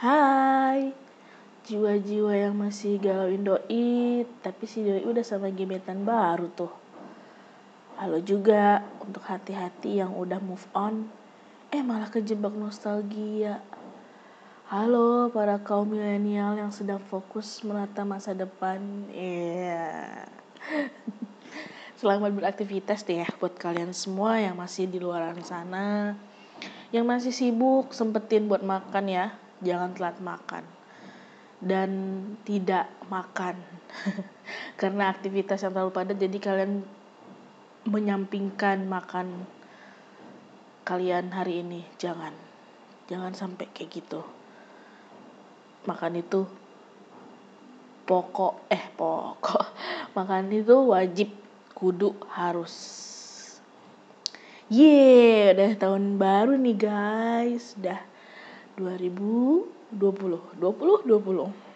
[0.00, 0.96] Hai.
[1.68, 6.72] Jiwa-jiwa yang masih galauin doi Tapi si doi udah sama gebetan baru tuh.
[8.00, 11.04] Halo juga untuk hati-hati yang udah move on
[11.68, 13.60] Eh malah kejebak nostalgia.
[14.72, 18.80] Halo para kaum milenial yang sedang fokus menata masa depan.
[19.12, 20.24] Iya.
[22.00, 26.16] Selamat beraktivitas deh ya buat kalian semua yang masih di luar sana.
[26.88, 30.64] Yang masih sibuk sempetin buat makan ya jangan telat makan.
[31.60, 31.90] Dan
[32.48, 33.60] tidak makan.
[34.80, 36.82] Karena aktivitas yang terlalu padat jadi kalian
[37.84, 39.44] menyampingkan makan
[40.88, 41.84] kalian hari ini.
[42.00, 42.32] Jangan.
[43.12, 44.24] Jangan sampai kayak gitu.
[45.84, 46.48] Makan itu
[48.08, 49.64] pokok eh pokok.
[50.16, 51.30] Makan itu wajib.
[51.70, 52.74] Kudu harus.
[54.68, 57.74] Yeay, udah tahun baru nih guys.
[57.80, 58.09] Udah
[58.80, 61.70] 2020 20 20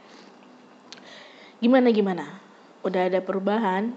[1.60, 2.40] gimana gimana?
[2.84, 3.96] Udah ada perubahan?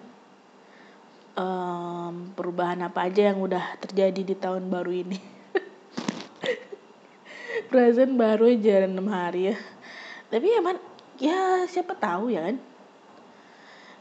[1.38, 5.20] Um, perubahan apa aja yang udah terjadi di tahun baru ini?
[7.70, 9.56] Perasaan baru aja 6 hari ya.
[10.31, 10.80] Tapi ya man
[11.20, 12.58] ya siapa tahu ya kan?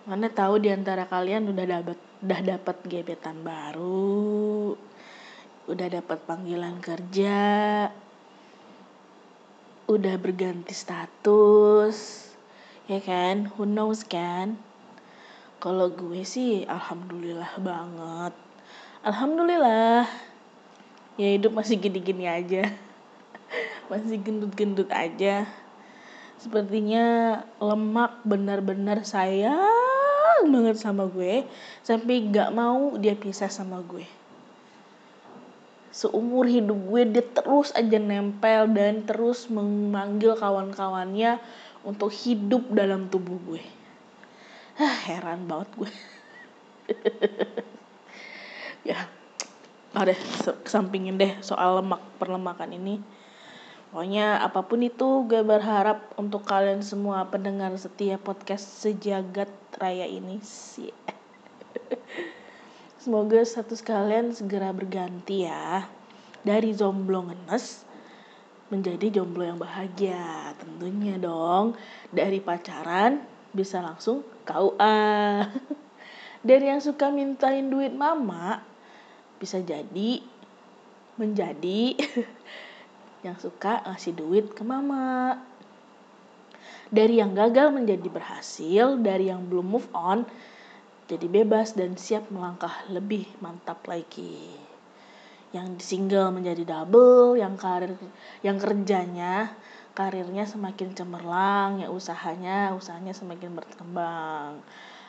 [0.06, 4.78] Mana tahu di antara kalian udah dapat udah dapat gebetan baru
[5.66, 7.90] udah dapat panggilan kerja
[9.86, 12.26] udah berganti status
[12.90, 13.46] ya kan?
[13.54, 14.58] Who knows kan?
[15.62, 18.34] Kalau gue sih alhamdulillah banget.
[19.06, 20.10] Alhamdulillah.
[21.14, 22.66] Ya hidup masih gini-gini aja.
[23.90, 25.46] Masih gendut-gendut aja.
[26.36, 31.46] Sepertinya lemak benar-benar sayang banget sama gue.
[31.86, 34.25] Sampai gak mau dia pisah sama gue
[35.96, 41.40] seumur hidup gue dia terus aja nempel dan terus memanggil kawan-kawannya
[41.88, 43.64] untuk hidup dalam tubuh gue.
[44.76, 45.92] Heran banget gue.
[48.92, 49.08] ya,
[49.96, 50.12] ada
[50.60, 53.00] kesampingin deh soal lemak perlemakan ini.
[53.88, 59.48] Pokoknya apa pun itu gue berharap untuk kalian semua pendengar setia podcast sejagat
[59.80, 60.44] raya ini
[60.76, 60.92] sih.
[63.06, 65.86] Semoga status kalian segera berganti ya.
[66.42, 67.86] Dari jomblo ngenes
[68.66, 70.50] menjadi jomblo yang bahagia.
[70.58, 71.78] Tentunya dong.
[72.10, 73.22] Dari pacaran
[73.54, 75.06] bisa langsung KUA.
[76.50, 78.66] Dari yang suka mintain duit mama
[79.38, 80.18] bisa jadi
[81.14, 81.94] menjadi
[83.30, 85.38] yang suka ngasih duit ke mama.
[86.90, 90.26] Dari yang gagal menjadi berhasil, dari yang belum move on
[91.06, 94.50] jadi bebas dan siap melangkah lebih mantap lagi.
[95.54, 97.94] Yang single menjadi double, yang karir
[98.42, 99.54] yang kerjanya
[99.96, 104.60] karirnya semakin cemerlang, ya usahanya usahanya semakin berkembang.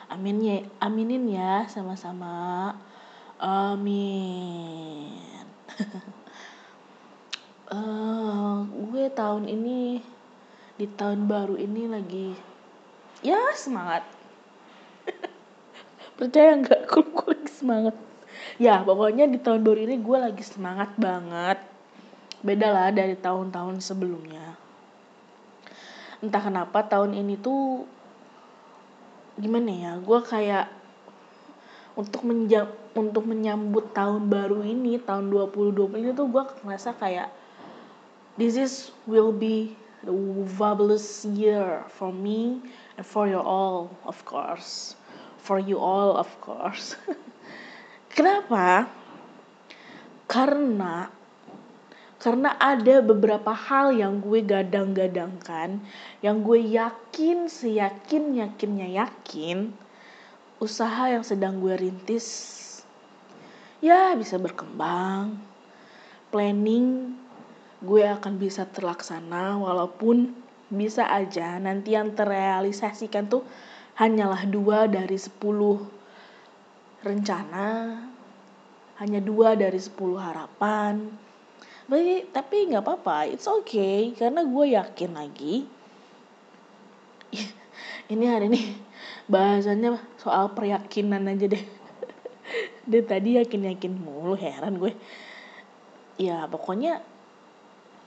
[0.08, 2.72] Amin ya, aminin ya sama-sama.
[3.36, 5.12] Amin.
[7.68, 10.00] uh, gue tahun ini
[10.80, 12.30] di tahun baru ini lagi
[13.18, 14.06] ya semangat
[16.18, 17.94] percaya nggak gue, gue lagi semangat.
[18.58, 21.62] Ya pokoknya di tahun baru ini gue lagi semangat banget.
[22.42, 24.58] Beda lah dari tahun-tahun sebelumnya.
[26.18, 27.86] Entah kenapa tahun ini tuh
[29.38, 30.66] gimana ya gue kayak
[31.94, 32.66] untuk menjam
[32.98, 37.30] untuk menyambut tahun baru ini tahun 2020 ini tuh gue ngerasa kayak
[38.34, 40.10] this is will be the
[40.58, 42.58] fabulous year for me
[42.98, 44.98] and for you all of course
[45.48, 46.92] for you all of course.
[48.16, 48.84] Kenapa?
[50.28, 51.08] Karena
[52.20, 55.80] karena ada beberapa hal yang gue gadang-gadangkan,
[56.20, 59.72] yang gue yakin seyakin yakinnya yakin,
[60.58, 62.26] usaha yang sedang gue rintis,
[63.78, 65.38] ya bisa berkembang,
[66.34, 67.14] planning
[67.78, 70.34] gue akan bisa terlaksana walaupun
[70.68, 73.46] bisa aja nanti yang terrealisasikan tuh
[73.98, 75.82] hanyalah dua dari sepuluh
[77.02, 77.98] rencana,
[79.02, 81.10] hanya dua dari sepuluh harapan.
[81.88, 85.66] Tapi, tapi nggak apa-apa, it's okay karena gue yakin lagi.
[88.12, 88.62] Ini hari ini
[89.26, 91.64] bahasannya soal peryakinan aja deh.
[92.90, 94.94] Dia tadi yakin-yakin mulu, heran gue.
[96.16, 97.02] Ya pokoknya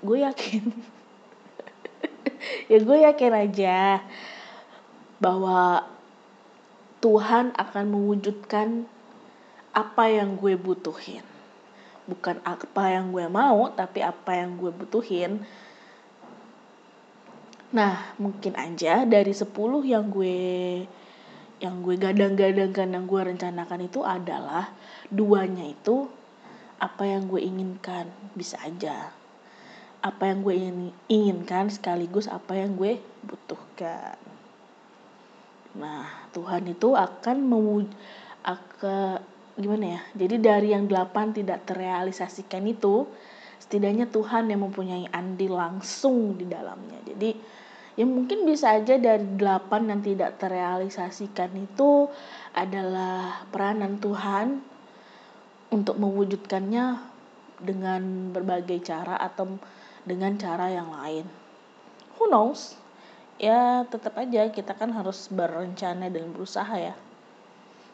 [0.02, 0.64] gue yakin.
[2.72, 4.02] ya gue yakin aja
[5.21, 5.85] bahwa
[7.01, 8.89] Tuhan akan mewujudkan
[9.71, 11.23] apa yang gue butuhin.
[12.09, 15.45] Bukan apa yang gue mau, tapi apa yang gue butuhin.
[17.71, 19.47] Nah, mungkin aja dari 10
[19.88, 20.41] yang gue
[21.62, 24.73] yang gue gadang-gadangkan yang gue rencanakan itu adalah
[25.13, 26.09] duanya itu
[26.81, 29.13] apa yang gue inginkan bisa aja
[30.01, 30.57] apa yang gue
[31.06, 34.18] inginkan sekaligus apa yang gue butuhkan
[35.77, 37.88] nah Tuhan itu akan memuj
[38.44, 39.23] akan
[39.56, 43.07] gimana ya jadi dari yang delapan tidak terrealisasikan itu
[43.62, 47.38] setidaknya Tuhan yang mempunyai andil langsung di dalamnya jadi
[47.95, 52.07] ya mungkin bisa aja dari delapan yang tidak terrealisasikan itu
[52.56, 54.63] adalah peranan Tuhan
[55.71, 57.12] untuk mewujudkannya
[57.62, 59.56] dengan berbagai cara atau
[60.03, 61.25] dengan cara yang lain.
[62.18, 62.81] Who knows?
[63.42, 66.94] Ya tetap aja kita kan harus berencana dan berusaha ya.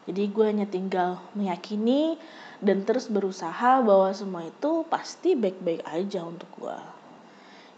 [0.08, 2.20] Jadi gue hanya tinggal meyakini
[2.60, 6.76] dan terus berusaha bahwa semua itu pasti baik-baik aja untuk gue.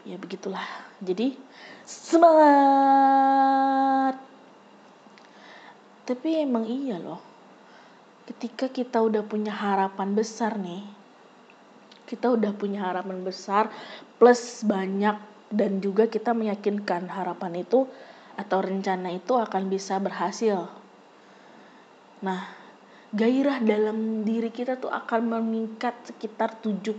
[0.10, 0.66] Ya begitulah.
[0.98, 1.38] Jadi
[1.86, 3.38] semangat.
[6.10, 7.30] Tapi emang iya loh
[8.30, 10.86] ketika kita udah punya harapan besar nih
[12.06, 13.74] kita udah punya harapan besar
[14.22, 15.18] plus banyak
[15.50, 17.90] dan juga kita meyakinkan harapan itu
[18.38, 20.70] atau rencana itu akan bisa berhasil.
[22.22, 22.42] Nah
[23.10, 26.94] gairah dalam diri kita tuh akan meningkat sekitar 70%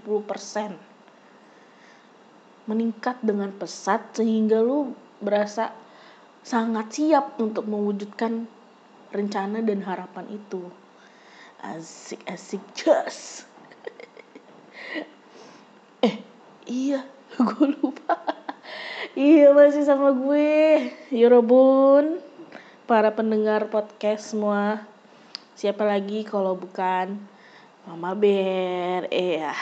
[2.66, 5.70] meningkat dengan pesat sehingga lu berasa
[6.42, 8.46] sangat siap untuk mewujudkan
[9.14, 10.70] rencana dan harapan itu.
[11.60, 13.44] Asik asik just
[16.08, 16.24] eh
[16.64, 17.04] iya
[17.36, 18.39] gue lupa
[19.18, 22.22] iya masih sama gue Yorobun.
[22.86, 24.82] Para pendengar podcast semua.
[25.54, 27.18] Siapa lagi kalau bukan
[27.86, 29.06] Mama Bear?
[29.10, 29.54] Ya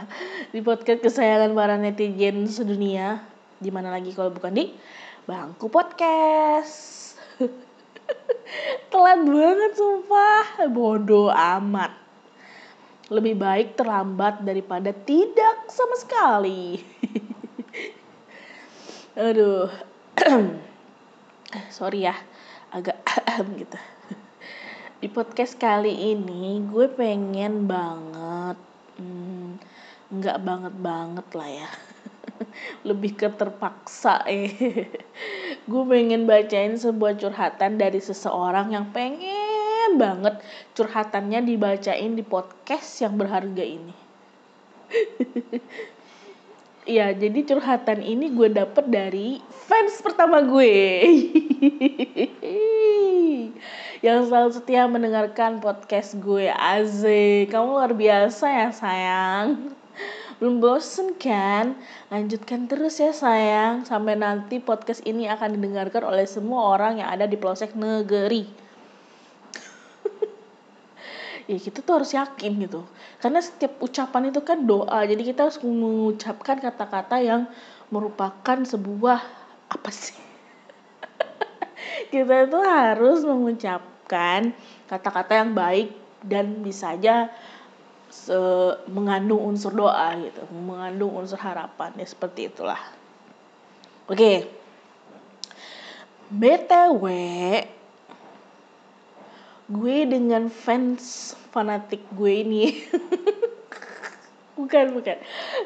[0.52, 3.24] di podcast kesayangan para netizen sedunia.
[3.60, 4.72] Di mana lagi kalau bukan di
[5.28, 7.16] bangku podcast?
[8.92, 10.68] Telat banget sumpah.
[10.72, 11.92] Bodoh amat.
[13.08, 16.99] Lebih baik terlambat daripada tidak sama sekali
[19.18, 19.70] aduh.
[21.76, 22.14] Sorry ya
[22.70, 23.02] agak
[23.60, 23.78] gitu.
[25.00, 28.58] Di podcast kali ini gue pengen banget
[29.00, 29.56] hmm,
[30.12, 31.68] nggak banget banget lah ya.
[32.88, 34.52] Lebih ke terpaksa eh.
[35.70, 40.38] Gue pengen bacain sebuah curhatan dari seseorang yang pengen banget
[40.78, 43.96] curhatannya dibacain di podcast yang berharga ini
[46.90, 49.38] Ya, jadi curhatan ini gue dapet dari
[49.70, 50.74] fans pertama gue.
[54.06, 56.50] yang selalu setia mendengarkan podcast gue.
[56.50, 59.70] Aze, kamu luar biasa ya sayang.
[60.42, 61.78] Belum bosen kan?
[62.10, 63.86] Lanjutkan terus ya sayang.
[63.86, 68.50] Sampai nanti podcast ini akan didengarkan oleh semua orang yang ada di pelosok negeri.
[71.50, 72.86] Ya kita tuh harus yakin gitu.
[73.18, 75.02] Karena setiap ucapan itu kan doa.
[75.02, 77.50] Jadi kita harus mengucapkan kata-kata yang
[77.90, 79.18] merupakan sebuah
[79.66, 80.14] apa sih?
[82.14, 84.54] kita itu harus mengucapkan
[84.86, 85.90] kata-kata yang baik
[86.22, 87.34] dan bisa aja
[88.10, 88.34] se
[88.90, 92.78] mengandung unsur doa gitu, mengandung unsur harapan ya seperti itulah.
[94.06, 94.14] Oke.
[94.14, 94.38] Okay.
[96.30, 97.04] BTW
[99.70, 102.62] gue dengan fans fanatik gue ini.
[104.58, 105.16] Bukan bukan.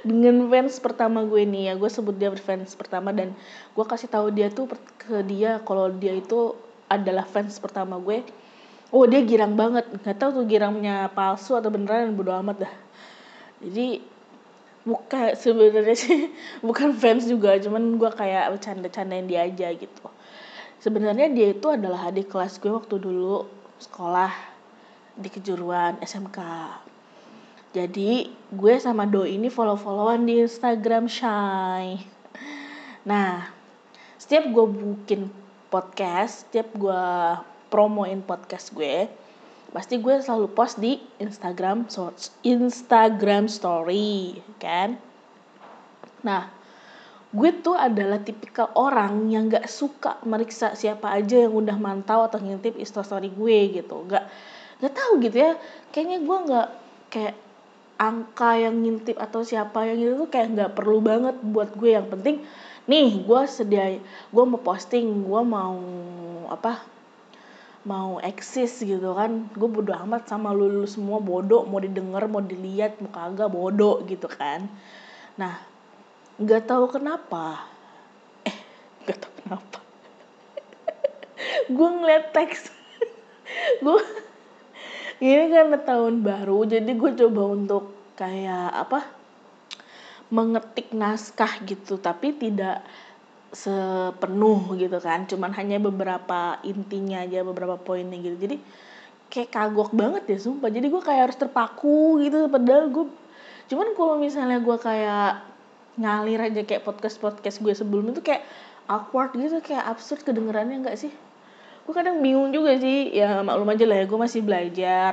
[0.06, 3.34] Dengan fans pertama gue nih ya gue sebut dia fans pertama dan
[3.74, 4.70] gue kasih tahu dia tuh
[5.00, 6.54] ke dia kalau dia itu
[6.86, 8.22] adalah fans pertama gue.
[8.94, 9.88] Oh dia girang banget.
[9.88, 12.74] Nggak tahu tuh girangnya palsu atau beneran bodo amat dah.
[13.64, 14.04] Jadi
[14.84, 16.28] bukan sebenarnya sih
[16.68, 20.06] bukan fans juga cuman gue kayak bercanda-candain dia aja gitu.
[20.78, 24.32] Sebenarnya dia itu adalah adik kelas gue waktu dulu sekolah
[25.14, 26.38] di kejuruan SMK
[27.74, 32.00] jadi gue sama Do ini follow-followan di Instagram Shy
[33.04, 33.52] nah
[34.16, 35.28] setiap gue bikin
[35.68, 37.04] podcast setiap gue
[37.68, 39.06] promoin podcast gue
[39.74, 41.90] pasti gue selalu post di Instagram
[42.46, 44.94] Instagram story kan?
[46.22, 46.46] Nah
[47.34, 52.38] gue tuh adalah tipikal orang yang gak suka meriksa siapa aja yang udah mantau atau
[52.38, 54.06] ngintip instastory gue gitu.
[54.06, 54.30] Gak
[54.78, 55.52] gak tahu gitu ya.
[55.90, 56.68] Kayaknya gue gak
[57.10, 57.36] kayak
[57.98, 61.90] angka yang ngintip atau siapa yang itu tuh kayak nggak perlu banget buat gue.
[61.98, 62.36] Yang penting
[62.86, 63.98] nih gue sedia
[64.30, 65.74] gue mau posting gue mau
[66.54, 66.86] apa
[67.82, 69.50] mau eksis gitu kan.
[69.58, 71.66] Gue bodo amat sama lu, lu semua bodoh.
[71.66, 74.70] Mau didengar mau dilihat mau kagak bodoh gitu kan.
[75.34, 75.73] Nah
[76.38, 77.62] nggak tahu kenapa.
[78.42, 78.56] Eh
[79.06, 79.78] gak tau kenapa.
[81.74, 82.70] Gue ngeliat teks.
[83.84, 84.02] Gue
[85.22, 89.06] ini karena tahun baru jadi gue coba untuk kayak apa
[90.34, 92.82] mengetik naskah gitu tapi tidak
[93.54, 95.30] sepenuh gitu kan.
[95.30, 98.36] Cuman hanya beberapa intinya aja beberapa poinnya gitu.
[98.36, 98.56] Jadi
[99.30, 100.68] kayak kagok banget ya sumpah.
[100.68, 103.06] Jadi gue kayak harus terpaku gitu padahal gue
[103.64, 105.53] cuman kalau misalnya gue kayak
[105.94, 108.42] ngalir aja kayak podcast podcast gue sebelum itu kayak
[108.90, 111.12] awkward gitu kayak absurd kedengerannya enggak sih?
[111.84, 113.12] Gue kadang bingung juga sih.
[113.12, 115.12] Ya maklum aja lah ya gue masih belajar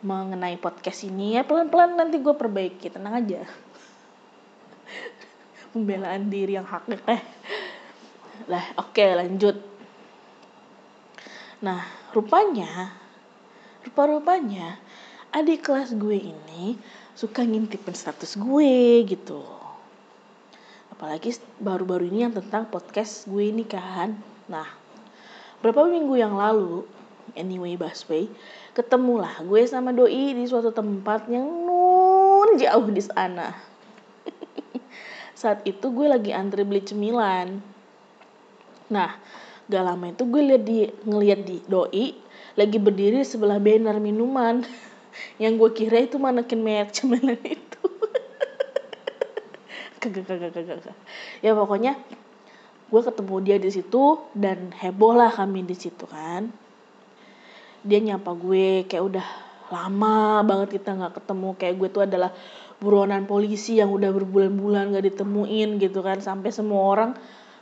[0.00, 1.36] mengenai podcast ini.
[1.36, 3.44] Ya pelan pelan nanti gue perbaiki tenang aja.
[5.74, 7.22] Pembelaan diri yang hak eh.
[8.48, 9.58] Lah oke okay, lanjut.
[11.60, 11.82] Nah
[12.14, 12.94] rupanya
[13.84, 14.80] rupa rupanya
[15.34, 16.78] adik kelas gue ini
[17.14, 19.42] suka ngintipin status gue gitu.
[20.90, 24.68] Apalagi baru-baru ini yang tentang podcast gue ini kan nah
[25.64, 26.84] berapa minggu yang lalu
[27.32, 28.28] anyway busway
[28.76, 33.54] ketemulah gue sama doi di suatu tempat yang nun jauh di sana.
[35.40, 37.62] Saat itu gue lagi antri beli cemilan.
[38.90, 39.16] Nah
[39.64, 40.78] gak lama itu gue liat di
[41.08, 42.12] ngeliat di doi
[42.54, 44.60] lagi berdiri sebelah banner minuman
[45.38, 47.82] yang gue kira itu manekin merek cemilan itu.
[50.02, 50.96] Kagak kagak kagak
[51.40, 51.96] ya pokoknya
[52.92, 56.52] gue ketemu dia di situ dan heboh lah kami di situ kan.
[57.84, 59.26] Dia nyapa gue kayak udah
[59.72, 61.48] lama banget kita nggak ketemu.
[61.56, 62.30] Kayak gue tuh adalah
[62.78, 66.20] buronan polisi yang udah berbulan-bulan gak ditemuin gitu kan.
[66.20, 67.10] Sampai semua orang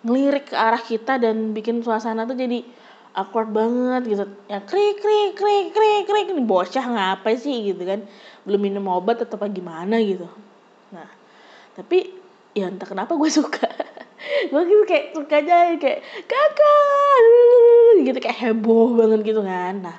[0.02, 2.66] ngelirik ke arah kita dan bikin suasana tuh jadi
[3.12, 4.24] awkward banget gitu.
[4.48, 6.26] Ya krik krik krik krik krik.
[6.32, 8.04] Ini bocah ngapa sih gitu kan?
[8.48, 10.26] Belum minum obat atau apa gimana gitu.
[10.92, 11.08] Nah
[11.76, 12.12] tapi
[12.56, 13.68] ya entah kenapa gue suka.
[14.48, 17.18] Gue gitu kayak suka aja kayak kakak!
[18.06, 19.82] Gitu kayak heboh banget gitu kan.
[19.82, 19.96] Nah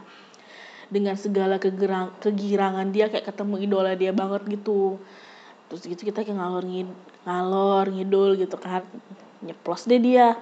[0.93, 5.01] dengan segala kegerang, kegirangan dia kayak ketemu idola dia banget gitu.
[5.69, 6.89] Terus gitu kita kayak ngalor ngid
[7.25, 8.85] ngalor ngidul gitu kan.
[9.43, 10.39] Nyeplos deh dia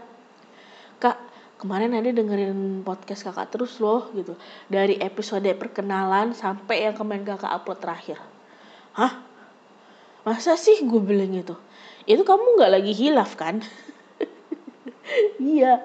[1.61, 4.33] kemarin ada dengerin podcast kakak terus loh gitu.
[4.65, 8.17] Dari episode perkenalan sampai yang kemarin kakak upload terakhir.
[8.97, 9.21] Hah?
[10.25, 11.53] Masa sih gue bilang gitu?
[12.09, 13.61] Itu kamu nggak lagi hilaf kan?
[15.41, 15.83] Iya.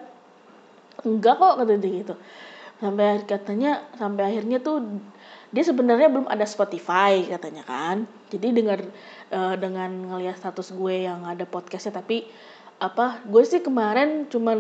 [1.03, 2.15] Enggak kok kata dia gitu.
[2.79, 5.03] Sampai katanya sampai akhirnya tuh
[5.51, 8.07] dia sebenarnya belum ada Spotify katanya kan.
[8.31, 8.87] Jadi dengar
[9.35, 12.27] uh, dengan ngelihat status gue yang ada podcastnya tapi
[12.77, 14.59] apa gue sih kemarin cuman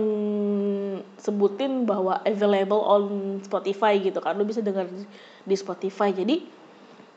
[1.21, 3.05] sebutin bahwa available on
[3.45, 4.89] Spotify gitu kan lo bisa dengar
[5.45, 6.17] di Spotify.
[6.17, 6.49] Jadi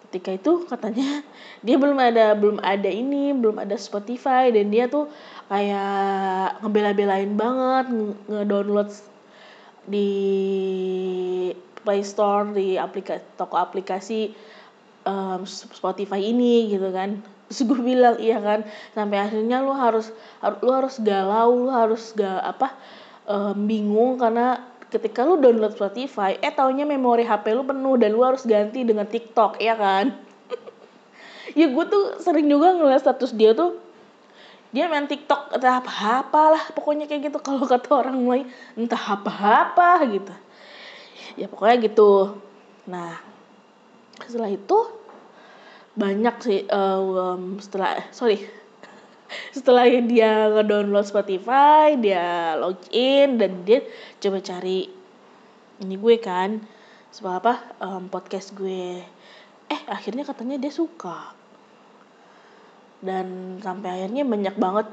[0.09, 1.21] ketika itu katanya
[1.65, 5.07] dia belum ada belum ada ini belum ada Spotify dan dia tuh
[5.47, 7.85] kayak ngebela-belain banget
[8.27, 8.89] ngedownload
[9.87, 10.09] di
[11.79, 14.35] Play Store di aplikasi toko aplikasi
[15.07, 18.61] um, Spotify ini gitu kan terus gue bilang iya kan
[18.93, 20.13] sampai akhirnya lu harus
[20.61, 22.77] lu harus galau lu harus gak apa
[23.25, 28.25] um, bingung karena ketika lu download Spotify eh taunya memori HP lu penuh dan lu
[28.25, 30.17] harus ganti dengan TikTok ya kan?
[31.57, 33.77] Ya gue tuh sering juga ngeliat status dia tuh
[34.69, 37.37] dia main TikTok entah apa-apa lah pokoknya kayak gitu.
[37.41, 38.45] Kalau kata orang lain
[38.77, 40.33] entah apa-apa gitu.
[41.37, 42.37] Ya pokoknya gitu.
[42.85, 43.17] Nah
[44.25, 44.98] setelah itu
[45.99, 48.39] banyak sih uh, um, setelah sorry.
[49.53, 53.85] Setelah dia ngedownload Spotify dia login dan dia
[54.17, 54.89] coba cari
[55.79, 56.63] ini gue kan
[57.13, 57.53] sebab apa?
[57.77, 59.03] Um, podcast gue.
[59.69, 61.35] Eh akhirnya katanya dia suka.
[62.99, 64.87] Dan sampai akhirnya banyak banget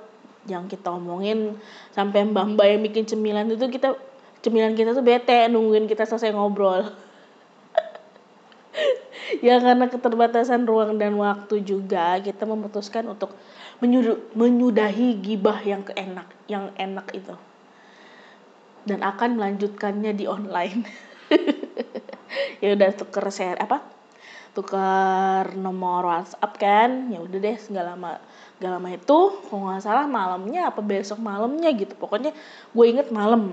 [0.51, 1.57] yang kita omongin.
[1.97, 3.97] Sampai mbak mbak yang bikin cemilan itu kita
[4.45, 6.87] cemilan kita tuh bete nungguin kita selesai ngobrol
[9.47, 13.35] ya karena keterbatasan ruang dan waktu juga kita memutuskan untuk
[14.37, 17.35] menyudahi gibah yang keenak yang enak itu.
[18.87, 20.83] Dan akan melanjutkannya di online.
[22.61, 23.85] Ya udah tuker share apa?
[24.57, 27.13] Tukar nomor WhatsApp kan?
[27.13, 28.19] Ya udah deh nggak lama
[28.57, 31.93] nggak lama itu kalau nggak salah malamnya apa besok malamnya gitu.
[31.97, 32.33] Pokoknya
[32.73, 33.53] gue inget malam.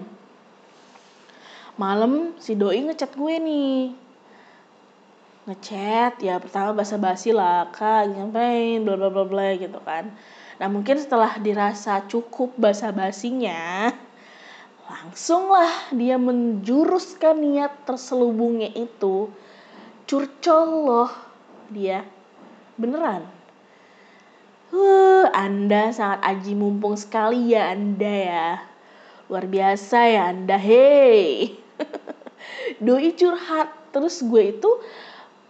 [1.75, 4.02] Malam si doi ngechat gue nih
[5.44, 10.12] ngechat ya pertama basa basi lah kak ngapain bla bla bla bla gitu kan.
[10.62, 13.92] Nah mungkin setelah dirasa cukup basa basinya
[14.88, 19.32] langsung lah dia menjuruskan niat terselubungnya itu.
[20.08, 21.12] Curcol loh
[21.72, 22.04] dia.
[22.76, 23.28] Beneran.
[24.74, 28.50] Huh, Anda sangat aji mumpung sekali ya Anda ya.
[29.30, 31.54] Luar biasa ya Anda, hei.
[32.84, 34.72] Doi curhat, terus gue itu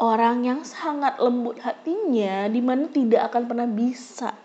[0.03, 4.35] orang yang sangat lembut hatinya, di mana tidak akan pernah bisa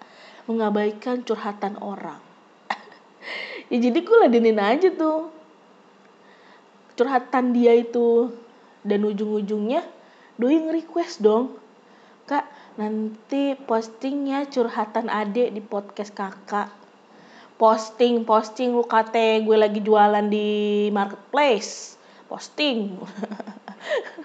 [0.46, 2.22] mengabaikan curhatan orang.
[3.70, 5.34] ya jadi gue ladenin aja tuh.
[6.94, 8.30] Curhatan dia itu
[8.86, 9.82] dan ujung-ujungnya
[10.38, 11.58] doi nge-request dong
[12.28, 12.46] kak
[12.78, 16.70] nanti postingnya curhatan adek di podcast kakak.
[17.58, 21.98] Posting posting lu kate gue lagi jualan di marketplace.
[22.30, 22.94] Posting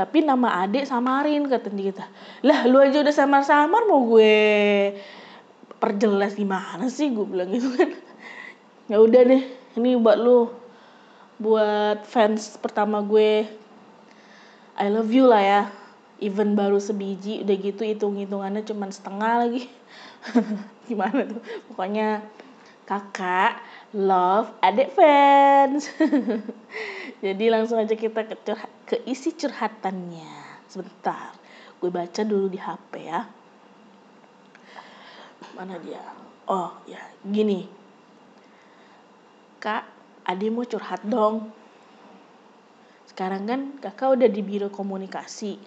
[0.00, 2.08] tapi nama adek samarin kata kita
[2.40, 4.40] lah lu aja udah samar-samar mau gue
[5.80, 7.08] perjelas gimana sih?
[7.10, 7.90] Gue bilang gitu kan.
[8.86, 9.42] Ya udah deh
[9.80, 10.52] ini buat lu.
[11.40, 13.48] Buat fans pertama gue.
[14.76, 15.62] I love you lah ya.
[16.20, 19.72] Even baru sebiji udah gitu hitung hitungannya cuma setengah lagi.
[20.86, 21.40] Gimana tuh?
[21.72, 22.20] Pokoknya
[22.84, 23.64] kakak
[23.94, 24.54] love
[24.94, 25.90] fans.
[27.24, 28.36] Jadi langsung aja kita ke,
[28.86, 30.62] ke isi curhatannya.
[30.70, 31.34] Sebentar
[31.80, 33.26] gue baca dulu di hp ya.
[35.56, 36.04] Mana dia?
[36.46, 37.66] Oh ya gini.
[39.58, 39.84] Kak
[40.24, 41.50] adik mau curhat dong.
[43.10, 45.58] Sekarang kan kakak udah di biro komunikasi.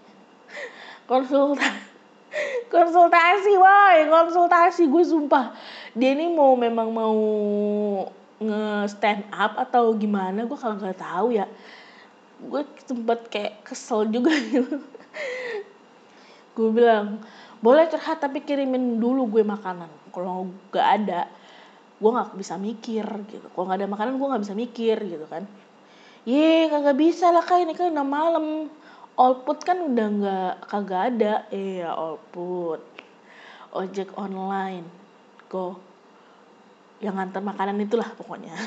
[1.09, 1.93] Konsultasi
[2.73, 5.53] konsultasi woi konsultasi gue sumpah
[5.93, 7.17] dia ini mau memang mau
[8.41, 11.45] nge stand up atau gimana gue kalau nggak tahu ya.
[12.43, 14.81] Gue sempet kayak kesel juga gitu.
[16.57, 17.23] Gue bilang
[17.65, 19.89] boleh curhat tapi kirimin dulu gue makanan.
[20.13, 21.25] Kalau gak ada
[21.97, 23.47] gue nggak bisa mikir gitu.
[23.53, 25.47] Kalau nggak ada makanan gue nggak bisa mikir gitu kan.
[26.27, 28.45] Ye kagak bisa lah kayak ini kan udah malam.
[29.13, 31.33] Allput kan udah nggak kagak ada.
[31.49, 32.81] Iya Allput
[33.73, 35.02] ojek online
[35.53, 35.77] go
[36.97, 38.57] yang ngantar makanan itulah pokoknya.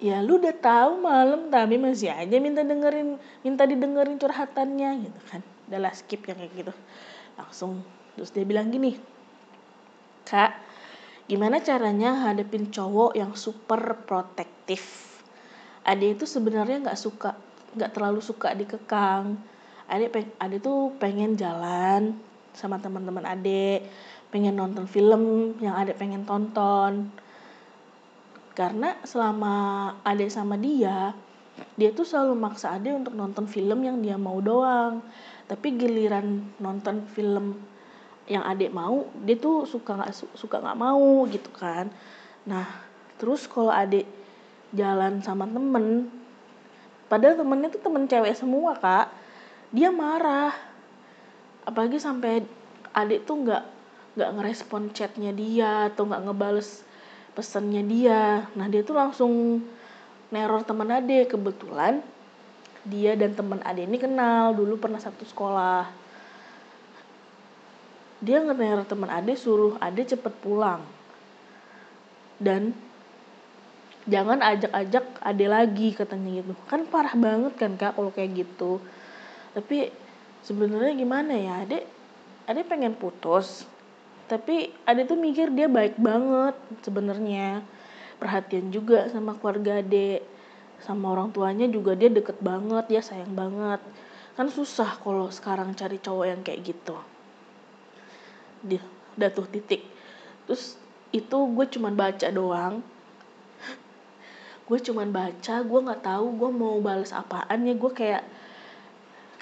[0.00, 5.44] Ya lu udah tahu malam tapi masih aja minta dengerin minta didengerin curhatannya gitu kan.
[5.68, 6.72] Udah skip yang kayak gitu.
[7.36, 7.84] Langsung
[8.16, 8.96] terus dia bilang gini
[10.24, 10.56] kak
[11.28, 15.04] gimana caranya hadapin cowok yang super protektif?
[15.84, 17.36] Ade itu sebenarnya nggak suka
[17.76, 19.36] nggak terlalu suka dikekang
[19.90, 20.30] adik peng
[20.62, 22.14] tuh pengen jalan
[22.54, 23.86] sama teman-teman adik
[24.30, 27.10] pengen nonton film yang adik pengen tonton.
[28.54, 29.54] Karena selama
[30.02, 31.14] adik sama dia
[31.76, 35.04] dia tuh selalu maksa adik untuk nonton film yang dia mau doang.
[35.50, 37.58] Tapi giliran nonton film
[38.30, 41.90] yang adik mau dia tuh suka nggak suka nggak mau gitu kan.
[42.46, 42.66] Nah
[43.18, 44.06] terus kalau adik
[44.70, 46.06] jalan sama temen
[47.10, 49.10] padahal temennya tuh temen cewek semua kak
[49.74, 50.54] dia marah.
[51.66, 52.46] Apalagi sampai
[52.94, 53.79] adik tuh nggak
[54.20, 56.84] nggak ngerespon chatnya dia atau nggak ngebales
[57.32, 58.44] pesennya dia.
[58.52, 59.64] Nah dia tuh langsung
[60.28, 61.32] neror teman adik.
[61.32, 62.04] Kebetulan
[62.84, 65.88] dia dan teman adik ini kenal dulu pernah satu sekolah.
[68.20, 70.84] Dia ngeneror teman adik suruh adik cepet pulang.
[72.36, 72.76] Dan
[74.04, 76.52] jangan ajak-ajak ade lagi katanya gitu.
[76.68, 78.84] Kan parah banget kan kak kalau kayak gitu.
[79.56, 79.88] Tapi
[80.44, 81.88] sebenarnya gimana ya ade
[82.44, 83.64] ade pengen putus
[84.30, 86.54] tapi ade tuh mikir dia baik banget
[86.86, 87.66] sebenarnya.
[88.22, 90.22] Perhatian juga sama keluarga ade.
[90.78, 93.82] Sama orang tuanya juga dia deket banget dia sayang banget.
[94.38, 96.94] Kan susah kalau sekarang cari cowok yang kayak gitu.
[98.62, 98.78] Dia
[99.18, 99.82] udah tuh titik.
[100.46, 100.78] Terus
[101.10, 102.86] itu gue cuman baca doang.
[104.70, 107.74] Gue cuman baca gue nggak tahu gue mau balas apaan ya.
[107.74, 108.22] Gue kayak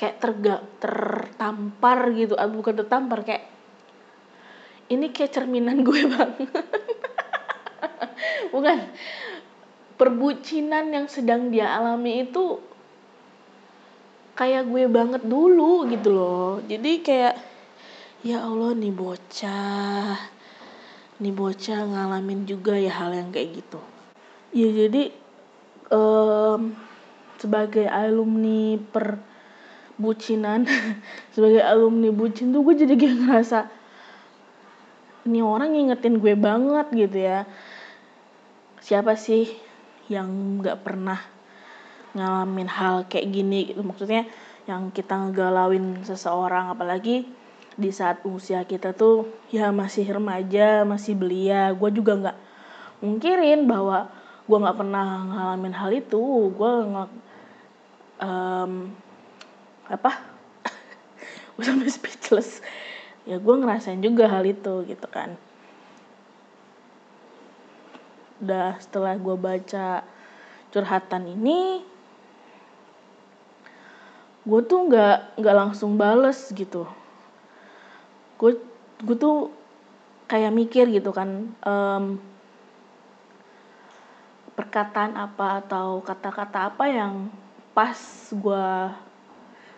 [0.01, 2.33] kayak terga tertampar gitu.
[2.41, 3.58] Ah, bukan tertampar kayak
[4.89, 6.49] ini kayak cerminan gue banget
[8.53, 8.79] bukan.
[9.99, 12.63] Perbucinan yang sedang dia alami itu
[14.39, 16.51] kayak gue banget dulu gitu loh.
[16.63, 17.35] Jadi kayak
[18.23, 20.15] ya Allah nih bocah.
[21.19, 23.83] Nih bocah ngalamin juga ya hal yang kayak gitu.
[24.55, 25.11] Ya jadi
[25.91, 26.79] um,
[27.43, 29.19] sebagai alumni per
[29.99, 30.63] bucinan
[31.35, 33.67] sebagai alumni bucin tuh gue jadi kayak ngerasa
[35.29, 37.45] ini orang ngingetin gue banget gitu ya.
[38.81, 39.45] Siapa sih
[40.09, 41.21] yang nggak pernah
[42.17, 43.85] ngalamin hal kayak gini gitu?
[43.85, 44.25] Maksudnya
[44.65, 47.29] yang kita ngegalauin seseorang apalagi
[47.79, 51.77] di saat usia kita tuh ya masih remaja masih belia.
[51.77, 52.39] Gue juga nggak
[53.05, 54.09] mungkirin bahwa
[54.49, 56.25] gue nggak pernah ngalamin hal itu.
[56.57, 57.11] Gue nggak
[58.25, 58.73] um,
[59.93, 60.13] apa?
[61.61, 62.65] Gue sampai speechless
[63.29, 65.37] ya gue ngerasain juga hal itu gitu kan.
[68.41, 70.01] Udah setelah gue baca
[70.73, 71.85] curhatan ini
[74.49, 76.89] gue tuh nggak nggak langsung bales gitu.
[78.41, 78.57] Gue
[79.05, 79.53] gue tuh
[80.25, 82.17] kayak mikir gitu kan um,
[84.57, 87.29] perkataan apa atau kata-kata apa yang
[87.77, 87.97] pas
[88.33, 88.69] gue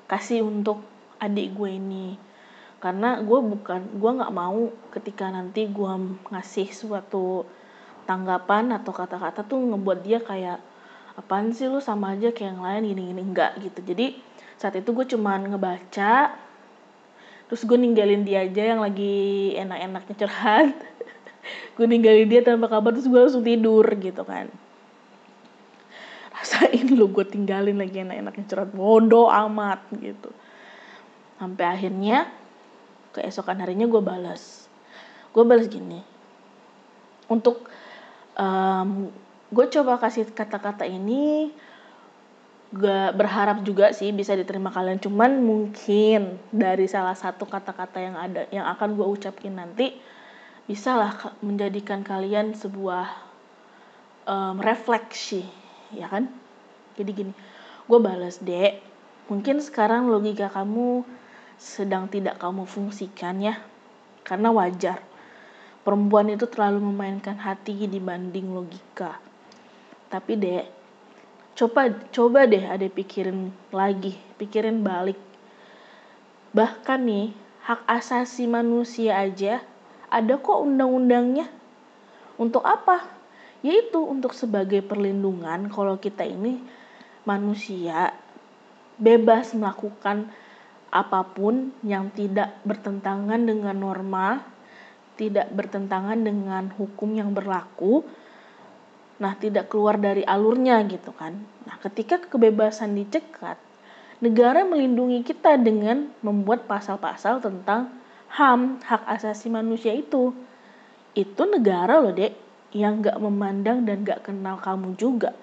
[0.07, 0.81] kasih untuk
[1.21, 2.30] adik gue ini
[2.81, 5.93] karena gue bukan gue nggak mau ketika nanti gue
[6.33, 7.45] ngasih suatu
[8.09, 10.59] tanggapan atau kata-kata tuh ngebuat dia kayak
[11.21, 13.21] apaan sih lu sama aja kayak yang lain gini-gini.
[13.21, 13.85] Enggak gitu.
[13.85, 14.17] Jadi
[14.57, 16.35] saat itu gue cuman ngebaca
[17.53, 20.71] terus gue ninggalin dia aja yang lagi enak-enaknya curhat.
[21.75, 24.53] Gue ninggalin dia tanpa kabar terus gue langsung tidur gitu kan.
[26.31, 28.71] Rasain lu gue tinggalin lagi enak-enaknya curhat.
[28.71, 30.31] Bodoh amat gitu.
[31.41, 32.31] Sampai akhirnya
[33.15, 34.67] keesokan harinya gue balas.
[35.31, 36.03] Gue balas gini
[37.31, 37.71] untuk
[38.35, 39.09] um,
[39.55, 41.55] gue coba kasih kata-kata ini
[42.71, 44.99] gak berharap juga sih bisa diterima kalian.
[44.99, 49.95] Cuman mungkin dari salah satu kata-kata yang ada yang akan gue ucapin nanti
[50.67, 53.07] bisalah menjadikan kalian sebuah
[54.27, 55.47] um, refleksi.
[55.95, 56.31] Ya kan?
[56.99, 57.33] Jadi gini
[57.87, 58.83] gue balas dek.
[59.31, 61.07] Mungkin sekarang logika kamu
[61.61, 63.61] sedang tidak kamu fungsikan ya
[64.25, 65.05] karena wajar
[65.85, 69.17] perempuan itu terlalu memainkan hati dibanding logika.
[70.11, 70.67] Tapi dek,
[71.57, 75.19] coba coba deh ada pikirin lagi, pikirin balik.
[76.51, 77.31] Bahkan nih,
[77.65, 79.63] hak asasi manusia aja
[80.11, 81.47] ada kok undang-undangnya.
[82.41, 83.07] Untuk apa?
[83.61, 86.59] Yaitu untuk sebagai perlindungan kalau kita ini
[87.29, 88.17] manusia
[88.97, 90.33] bebas melakukan
[90.91, 94.43] apa pun yang tidak bertentangan dengan norma
[95.21, 98.01] tidak bertentangan dengan hukum yang berlaku,
[99.21, 101.37] nah tidak keluar dari alurnya gitu kan.
[101.69, 103.61] Nah ketika kebebasan dicekat,
[104.25, 107.93] negara melindungi kita dengan membuat pasal-pasal tentang
[108.33, 110.33] HAM, hak asasi manusia itu.
[111.13, 112.33] Itu negara loh dek,
[112.73, 115.37] yang gak memandang dan gak kenal kamu juga.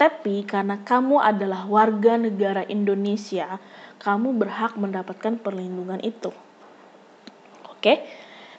[0.00, 3.60] Tapi karena kamu adalah warga negara Indonesia,
[4.00, 6.32] kamu berhak mendapatkan perlindungan itu.
[7.68, 8.02] Oke,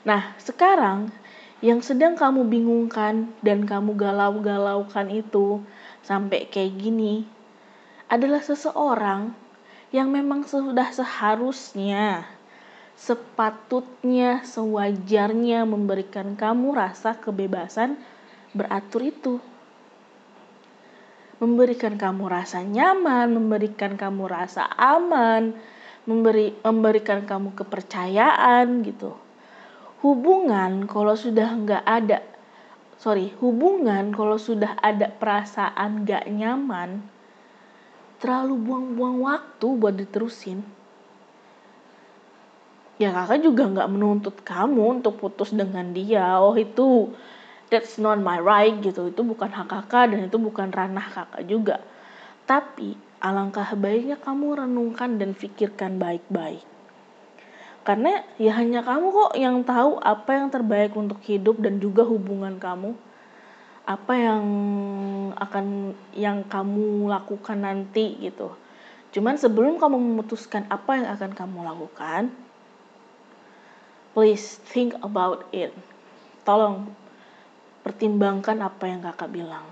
[0.02, 1.14] Nah, sekarang
[1.62, 5.62] yang sedang kamu bingungkan dan kamu galau-galaukan itu
[6.02, 7.22] sampai kayak gini
[8.10, 9.30] adalah seseorang
[9.94, 12.26] yang memang sudah seharusnya
[12.98, 17.94] sepatutnya sewajarnya memberikan kamu rasa kebebasan
[18.50, 19.38] beratur itu
[21.42, 25.58] memberikan kamu rasa nyaman, memberikan kamu rasa aman,
[26.06, 29.18] memberi memberikan kamu kepercayaan gitu.
[30.06, 32.22] Hubungan kalau sudah nggak ada
[32.94, 37.02] sorry hubungan kalau sudah ada perasaan nggak nyaman
[38.22, 40.62] terlalu buang-buang waktu buat diterusin.
[43.02, 46.38] Ya kakak juga nggak menuntut kamu untuk putus dengan dia.
[46.38, 47.10] Oh itu
[47.72, 49.08] that's not my right gitu.
[49.08, 51.80] Itu bukan hak kakak dan itu bukan ranah kakak juga.
[52.44, 52.92] Tapi
[53.24, 56.60] alangkah baiknya kamu renungkan dan pikirkan baik-baik.
[57.82, 62.60] Karena ya hanya kamu kok yang tahu apa yang terbaik untuk hidup dan juga hubungan
[62.60, 62.92] kamu.
[63.88, 64.44] Apa yang
[65.34, 68.52] akan yang kamu lakukan nanti gitu.
[69.16, 72.30] Cuman sebelum kamu memutuskan apa yang akan kamu lakukan
[74.12, 75.72] please think about it.
[76.44, 76.92] Tolong
[77.82, 79.66] pertimbangkan apa yang kakak bilang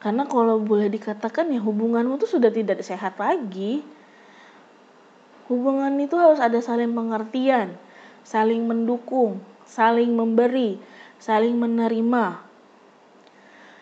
[0.00, 3.82] karena kalau boleh dikatakan ya hubunganmu tuh sudah tidak sehat lagi
[5.46, 7.78] Hubungan itu harus ada saling pengertian,
[8.26, 10.74] saling mendukung, saling memberi,
[11.22, 12.42] saling menerima,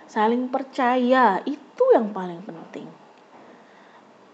[0.04, 1.40] saling percaya.
[1.48, 2.85] Itu yang paling penting.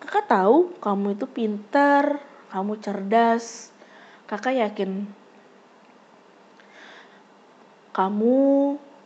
[0.02, 2.18] Kakak tahu kamu itu pintar,
[2.50, 3.70] kamu cerdas.
[4.26, 5.06] Kakak yakin
[7.90, 8.36] kamu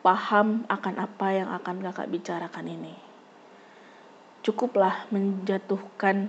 [0.04, 2.94] paham akan apa yang akan kakak bicarakan ini.
[4.44, 6.28] Cukuplah menjatuhkan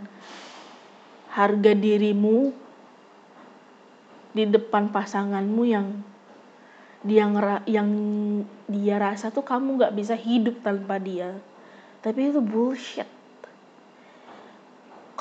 [1.36, 2.56] harga dirimu
[4.32, 5.88] di depan pasanganmu yang
[7.06, 7.28] dia
[7.70, 7.89] yang
[8.65, 11.38] dia rasa tuh kamu nggak bisa hidup tanpa dia
[12.02, 13.08] tapi itu bullshit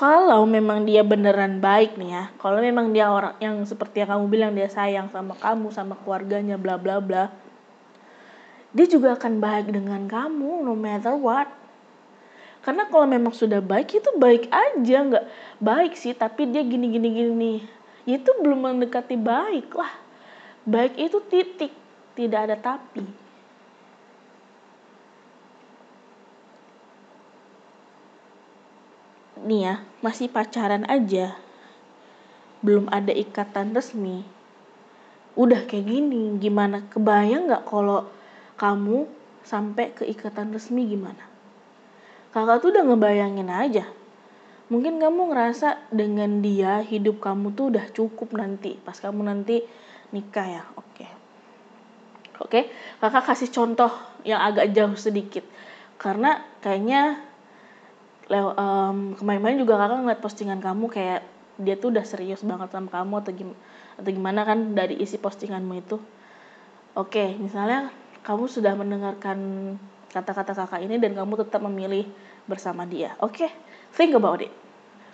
[0.05, 4.25] kalau memang dia beneran baik nih ya kalau memang dia orang yang seperti yang kamu
[4.29, 7.33] bilang dia sayang sama kamu sama keluarganya bla bla bla
[8.75, 11.47] dia juga akan baik dengan kamu no matter what.
[12.67, 15.27] Karena kalau memang sudah baik itu baik aja nggak
[15.63, 17.55] baik sih tapi dia gini gini gini
[18.03, 19.95] itu belum mendekati baik lah.
[20.67, 21.71] Baik itu titik
[22.19, 23.24] tidak ada tapi
[29.45, 31.37] nih ya masih pacaran aja.
[32.65, 34.25] Belum ada ikatan resmi.
[35.37, 36.83] Udah kayak gini gimana?
[36.89, 38.09] Kebayang nggak kalau
[38.57, 39.05] kamu
[39.45, 41.21] sampai ke ikatan resmi gimana?
[42.33, 43.85] Kakak tuh udah ngebayangin aja.
[44.73, 49.61] Mungkin kamu ngerasa dengan dia hidup kamu tuh udah cukup nanti pas kamu nanti
[50.11, 51.07] nikah ya oke.
[52.41, 53.93] Oke kakak kasih contoh
[54.25, 55.45] yang agak jauh sedikit.
[56.01, 57.21] Karena kayaknya
[58.33, 61.21] um, kemarin-kemarin juga kakak ngeliat postingan kamu kayak
[61.61, 63.59] dia tuh udah serius banget sama kamu atau gimana
[63.95, 65.97] atau gimana kan dari isi postinganmu itu.
[66.97, 67.93] Oke misalnya
[68.25, 69.39] kamu sudah mendengarkan
[70.11, 72.09] kata-kata kakak ini dan kamu tetap memilih
[72.49, 73.15] bersama dia.
[73.21, 73.51] Oke
[73.95, 74.51] think about it.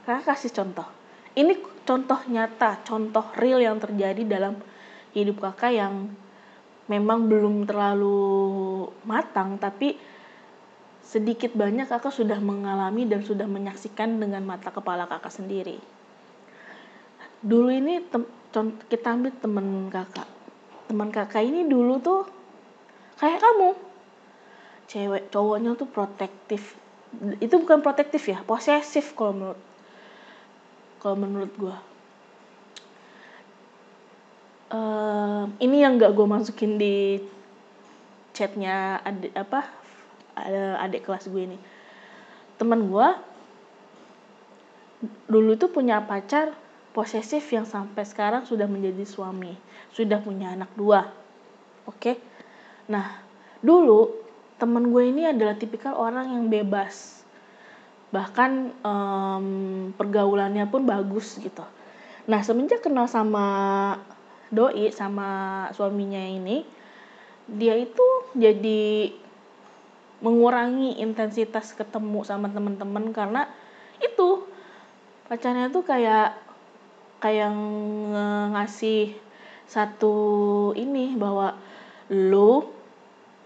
[0.06, 0.86] Kakak kasih contoh.
[1.34, 4.56] Ini contoh nyata contoh real yang terjadi dalam
[5.12, 6.14] hidup kakak yang
[6.86, 8.18] memang belum terlalu
[9.06, 9.94] matang tapi
[11.10, 15.82] sedikit banyak kakak sudah mengalami dan sudah menyaksikan dengan mata kepala kakak sendiri.
[17.42, 17.98] Dulu ini
[18.86, 20.30] kita ambil teman kakak.
[20.86, 22.22] Teman kakak ini dulu tuh
[23.18, 23.74] kayak kamu.
[24.86, 26.78] Cewek cowoknya tuh protektif.
[27.42, 29.60] Itu bukan protektif ya, posesif kalau menurut
[31.02, 31.76] kalau menurut gue.
[34.70, 37.18] Uh, ini yang gak gue masukin di
[38.30, 39.02] chatnya
[39.34, 39.79] apa
[40.80, 41.58] adik kelas gue ini.
[42.56, 43.08] Teman gue
[45.30, 46.52] dulu itu punya pacar
[46.92, 49.56] posesif yang sampai sekarang sudah menjadi suami.
[49.94, 51.08] Sudah punya anak dua.
[51.88, 52.18] Oke?
[52.90, 53.22] Nah
[53.64, 54.12] dulu
[54.60, 57.24] teman gue ini adalah tipikal orang yang bebas.
[58.10, 58.50] Bahkan
[58.82, 59.46] um,
[59.94, 61.62] pergaulannya pun bagus gitu.
[62.28, 63.46] Nah semenjak kenal sama
[64.50, 66.66] doi sama suaminya ini
[67.50, 68.02] dia itu
[68.34, 69.10] jadi
[70.20, 73.48] mengurangi intensitas ketemu sama teman-teman karena
[74.00, 74.44] itu
[75.28, 76.36] pacarnya tuh kayak
[77.20, 77.52] kayak
[78.52, 79.16] ngasih
[79.68, 80.16] satu
[80.76, 81.56] ini bahwa
[82.12, 82.68] lu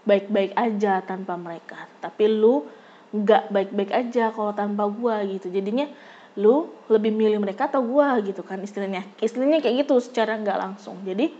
[0.07, 2.67] baik-baik aja tanpa mereka tapi lu
[3.15, 5.47] nggak baik-baik aja kalau tanpa gua gitu.
[5.47, 5.87] Jadinya
[6.35, 9.07] lu lebih milih mereka atau gua gitu kan istilahnya.
[9.23, 10.99] Istilahnya kayak gitu secara nggak langsung.
[11.07, 11.31] Jadi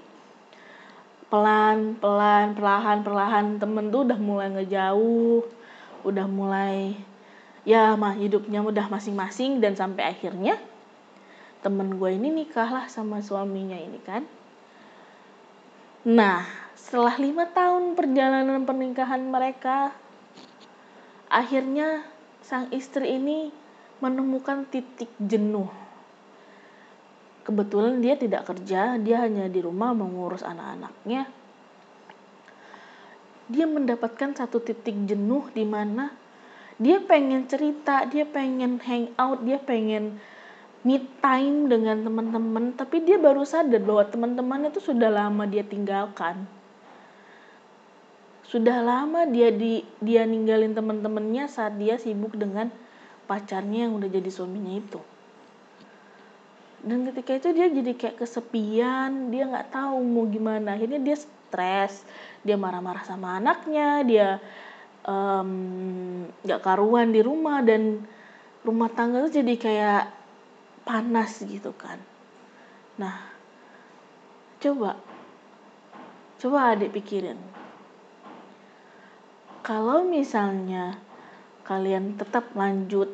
[1.35, 3.45] pelan pelan perlahan perlahan.
[3.59, 5.43] Temen tuh udah mulai ngejauh
[6.07, 6.95] udah mulai
[7.67, 9.59] ya mah hidupnya udah masing-masing.
[9.59, 10.55] Dan sampai akhirnya
[11.59, 14.23] temen gue ini nikah lah sama suaminya ini kan.
[16.07, 16.47] Nah
[16.79, 19.91] setelah lima tahun perjalanan pernikahan mereka
[21.27, 22.07] akhirnya
[22.39, 23.51] sang istri ini
[23.99, 25.84] menemukan titik jenuh
[27.45, 31.29] kebetulan dia tidak kerja, dia hanya di rumah mengurus anak-anaknya.
[33.45, 36.09] Dia mendapatkan satu titik jenuh di mana
[36.81, 40.17] dia pengen cerita, dia pengen hang out, dia pengen
[40.81, 46.49] meet time dengan teman-teman, tapi dia baru sadar bahwa teman-temannya itu sudah lama dia tinggalkan.
[48.45, 52.73] Sudah lama dia di dia ninggalin teman-temannya saat dia sibuk dengan
[53.29, 55.01] pacarnya yang udah jadi suaminya itu
[56.85, 60.77] dan ketika itu dia jadi kayak kesepian dia nggak tahu mau gimana.
[60.77, 62.05] Akhirnya dia stres
[62.45, 64.27] dia marah-marah sama anaknya dia
[66.45, 68.05] nggak um, karuan di rumah dan
[68.61, 70.03] rumah tangga tuh jadi kayak
[70.85, 71.97] panas gitu kan.
[73.01, 73.33] Nah
[74.61, 75.01] coba
[76.37, 77.41] coba adik pikirin.
[79.65, 81.01] Kalau misalnya
[81.65, 83.09] kalian tetap lanjut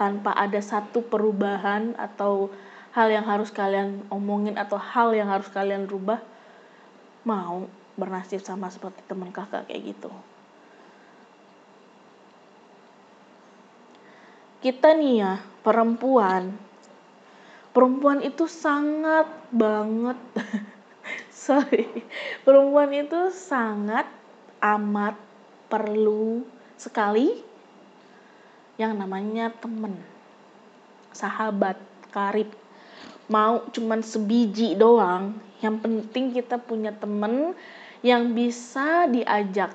[0.00, 2.48] tanpa ada satu perubahan atau
[2.90, 6.18] hal yang harus kalian omongin atau hal yang harus kalian rubah
[7.22, 10.10] mau bernasib sama seperti teman kakak kayak gitu.
[14.60, 15.32] Kita nih ya
[15.64, 16.52] perempuan.
[17.70, 20.18] Perempuan itu sangat banget.
[21.32, 21.88] Sorry.
[22.44, 24.04] Perempuan itu sangat
[24.60, 25.16] amat
[25.70, 26.44] perlu
[26.76, 27.40] sekali
[28.76, 29.96] yang namanya temen
[31.12, 31.76] sahabat
[32.12, 32.48] karib
[33.30, 35.38] mau cuman sebiji doang.
[35.62, 37.54] Yang penting kita punya temen
[38.02, 39.72] yang bisa diajak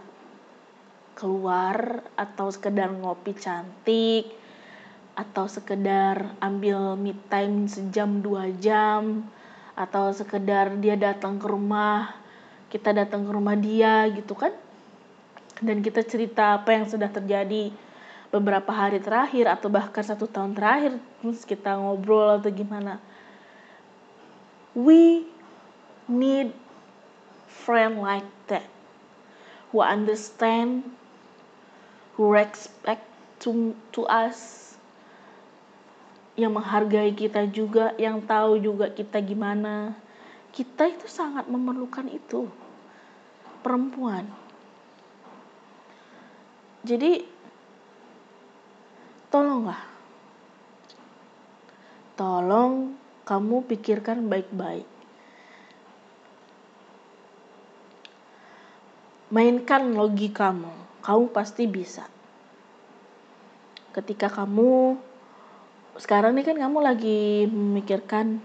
[1.15, 4.27] keluar atau sekedar ngopi cantik
[5.15, 9.23] atau sekedar ambil me time sejam dua jam
[9.79, 12.11] atau sekedar dia datang ke rumah
[12.67, 14.51] kita datang ke rumah dia gitu kan.
[15.63, 17.71] Dan kita cerita apa yang sudah terjadi
[18.35, 22.99] beberapa hari terakhir atau bahkan satu tahun terakhir terus kita ngobrol atau gimana
[24.75, 25.23] we
[26.05, 26.51] need
[27.47, 28.67] friend like that
[29.71, 30.83] who understand
[32.19, 33.07] who respect
[33.39, 34.65] to to us
[36.35, 39.95] yang menghargai kita juga yang tahu juga kita gimana.
[40.51, 42.47] Kita itu sangat memerlukan itu
[43.63, 44.27] perempuan.
[46.83, 47.23] Jadi
[49.31, 49.83] tolonglah.
[52.15, 54.85] Tolong kamu pikirkan baik-baik.
[59.33, 62.05] Mainkan logikamu kamu pasti bisa.
[63.93, 64.97] Ketika kamu
[65.97, 68.41] sekarang ini kan kamu lagi memikirkan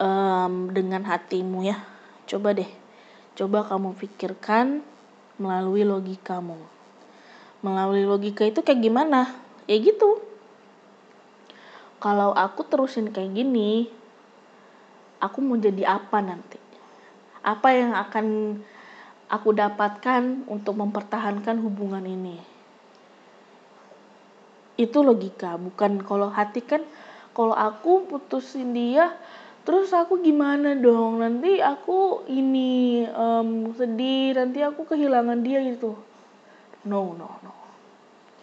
[0.00, 1.80] um, dengan hatimu ya.
[2.24, 2.68] Coba deh
[3.32, 4.84] coba kamu pikirkan
[5.40, 6.60] melalui logikamu
[7.64, 9.32] melalui logika itu kayak gimana?
[9.70, 10.31] Ya gitu
[12.02, 13.86] kalau aku terusin kayak gini
[15.22, 16.58] aku mau jadi apa nanti?
[17.46, 18.58] Apa yang akan
[19.30, 22.42] aku dapatkan untuk mempertahankan hubungan ini.
[24.74, 26.82] Itu logika, bukan kalau hati kan
[27.32, 29.14] kalau aku putusin dia
[29.62, 31.22] terus aku gimana dong?
[31.22, 35.94] Nanti aku ini um, sedih nanti aku kehilangan dia gitu.
[36.82, 37.54] No no no.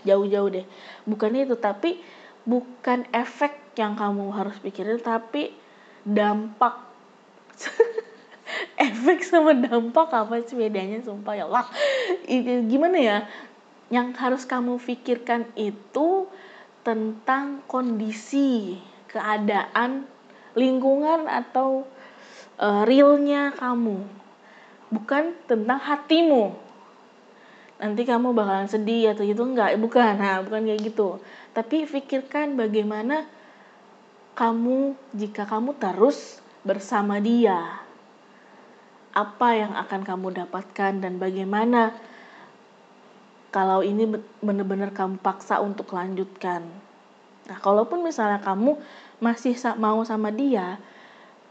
[0.08, 0.64] Jauh-jauh deh.
[1.04, 2.00] Bukan itu tapi
[2.50, 5.54] bukan efek yang kamu harus pikirin tapi
[6.02, 6.90] dampak.
[8.82, 10.98] Efek sama dampak apa sih bedanya?
[11.06, 11.70] Sumpah ya Allah.
[12.66, 13.18] Gimana ya?
[13.94, 16.26] Yang harus kamu pikirkan itu
[16.82, 20.10] tentang kondisi keadaan
[20.58, 21.86] lingkungan atau
[22.58, 24.02] uh, realnya kamu.
[24.90, 26.58] Bukan tentang hatimu.
[27.80, 29.78] Nanti kamu bakalan sedih atau gitu enggak.
[29.78, 30.18] Bukan.
[30.18, 31.22] Nah bukan kayak gitu
[31.60, 33.28] tapi pikirkan bagaimana
[34.32, 37.84] kamu jika kamu terus bersama dia
[39.12, 41.92] apa yang akan kamu dapatkan dan bagaimana
[43.52, 44.08] kalau ini
[44.40, 46.64] benar-benar kamu paksa untuk lanjutkan.
[47.52, 48.80] Nah, kalaupun misalnya kamu
[49.20, 50.80] masih mau sama dia,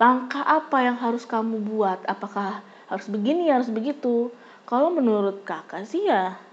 [0.01, 2.01] langkah apa yang harus kamu buat?
[2.09, 4.33] Apakah harus begini, harus begitu?
[4.65, 6.48] Kalau menurut kakak sih ya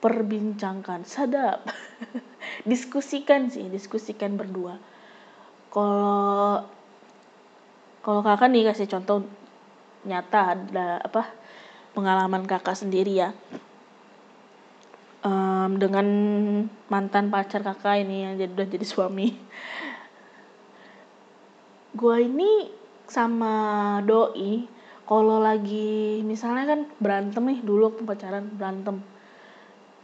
[0.00, 1.66] perbincangkan, sadap.
[2.70, 4.78] diskusikan sih, diskusikan berdua.
[5.72, 6.66] Kalau
[8.06, 9.26] kalau kakak nih kasih contoh
[10.06, 11.26] nyata ada apa
[11.90, 13.34] pengalaman kakak sendiri ya
[15.26, 16.06] um, dengan
[16.86, 19.34] mantan pacar kakak ini yang jadi udah jadi suami
[21.98, 22.70] gue ini
[23.10, 23.54] sama
[24.06, 24.70] doi
[25.06, 29.02] kalau lagi misalnya kan berantem nih dulu waktu pacaran berantem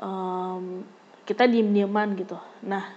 [0.03, 0.83] um,
[1.23, 2.35] kita diem dieman gitu.
[2.67, 2.91] Nah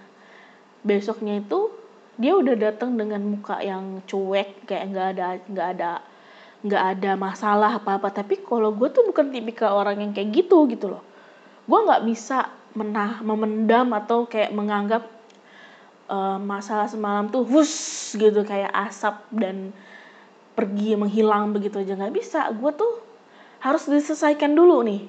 [0.82, 1.70] besoknya itu
[2.18, 5.90] dia udah datang dengan muka yang cuek kayak nggak ada nggak ada
[6.66, 10.66] nggak ada masalah apa apa tapi kalau gue tuh bukan tipikal orang yang kayak gitu
[10.66, 11.04] gitu loh.
[11.70, 15.06] Gue nggak bisa menah memendam atau kayak menganggap
[16.10, 17.72] uh, masalah semalam tuh hus
[18.18, 19.70] gitu kayak asap dan
[20.56, 21.94] pergi menghilang begitu aja.
[21.94, 22.40] Nggak bisa.
[22.56, 22.92] Gue tuh
[23.60, 25.02] harus diselesaikan dulu nih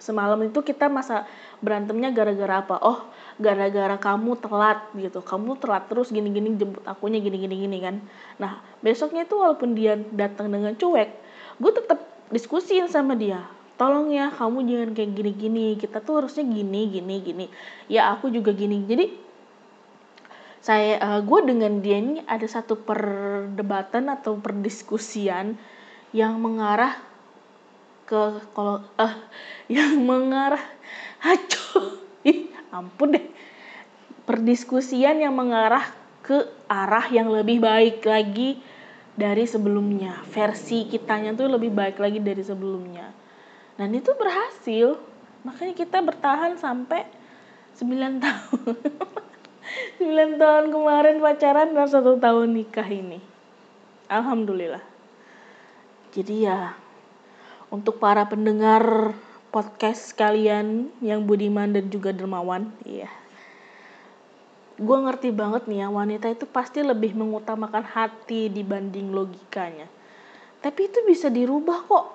[0.00, 1.28] semalam itu kita masa
[1.60, 2.80] berantemnya gara-gara apa?
[2.80, 5.20] Oh gara-gara kamu telat gitu.
[5.20, 8.00] Kamu telat terus gini-gini jemput akunya gini-gini gini kan.
[8.40, 11.20] Nah besoknya itu walaupun dia datang dengan cuek
[11.60, 12.00] gue tetap
[12.32, 13.44] diskusiin sama dia.
[13.76, 15.76] Tolong ya kamu jangan kayak gini-gini.
[15.76, 17.46] Kita tuh harusnya gini gini gini.
[17.86, 18.84] Ya aku juga gini.
[18.88, 19.06] Jadi
[20.60, 25.56] saya uh, gue dengan dia ini ada satu perdebatan atau perdiskusian
[26.12, 27.00] yang mengarah
[28.10, 29.14] ke kalau uh,
[29.70, 30.62] yang mengarah
[31.22, 32.00] hancur
[32.70, 33.26] ampun deh.
[34.24, 35.82] Perdiskusian yang mengarah
[36.22, 38.62] ke arah yang lebih baik lagi
[39.18, 40.22] dari sebelumnya.
[40.30, 43.10] Versi kitanya tuh lebih baik lagi dari sebelumnya.
[43.74, 44.96] Dan itu berhasil.
[45.42, 47.06] Makanya kita bertahan sampai
[47.74, 48.74] 9 tahun.
[49.98, 53.18] 9 tahun kemarin pacaran dan satu tahun nikah ini.
[54.06, 54.82] Alhamdulillah.
[56.10, 56.74] Jadi ya
[57.70, 59.14] untuk para pendengar
[59.54, 62.70] podcast kalian yang budiman dan juga dermawan.
[62.84, 63.10] Iya.
[64.80, 69.86] Gue ngerti banget nih ya wanita itu pasti lebih mengutamakan hati dibanding logikanya.
[70.60, 72.06] Tapi itu bisa dirubah kok.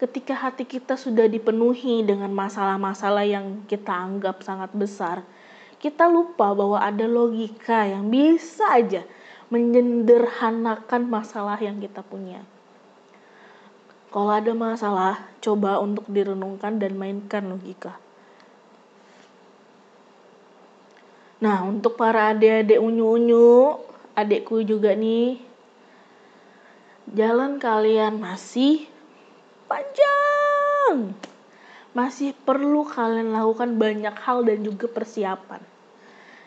[0.00, 5.20] Ketika hati kita sudah dipenuhi dengan masalah-masalah yang kita anggap sangat besar
[5.80, 9.02] kita lupa bahwa ada logika yang bisa aja
[9.48, 12.44] menyederhanakan masalah yang kita punya.
[14.10, 17.94] Kalau ada masalah, coba untuk direnungkan dan mainkan logika.
[21.40, 23.80] Nah, untuk para adik-adik unyu-unyu,
[24.18, 25.40] adekku juga nih
[27.10, 28.86] jalan kalian masih
[29.66, 31.16] panjang
[31.90, 35.58] masih perlu kalian lakukan banyak hal dan juga persiapan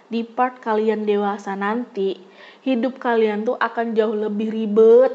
[0.07, 2.16] di part kalian dewasa nanti
[2.64, 5.11] hidup kalian tuh akan jauh lebih ribet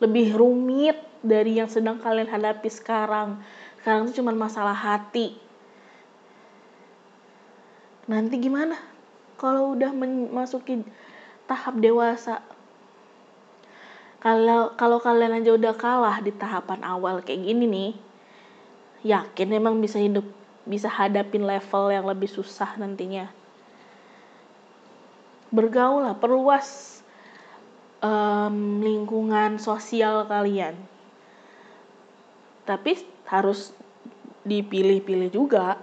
[0.00, 3.40] lebih rumit dari yang sedang kalian hadapi sekarang.
[3.80, 5.36] Sekarang tuh cuma masalah hati.
[8.08, 8.76] Nanti gimana?
[9.40, 10.84] Kalau udah memasuki
[11.48, 12.44] tahap dewasa
[14.20, 17.92] kalau kalau kalian aja udah kalah di tahapan awal kayak gini nih
[19.00, 20.28] yakin emang bisa hidup
[20.68, 23.32] bisa hadapin level yang lebih susah nantinya.
[25.50, 27.00] Bergaul lah perluas
[28.04, 30.76] um, lingkungan sosial kalian
[32.64, 32.98] tapi
[33.28, 33.72] harus
[34.44, 35.76] dipilih-pilih juga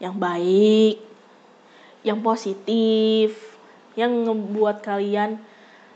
[0.00, 1.10] yang baik
[2.00, 3.36] yang positif
[3.98, 5.36] yang ngebuat kalian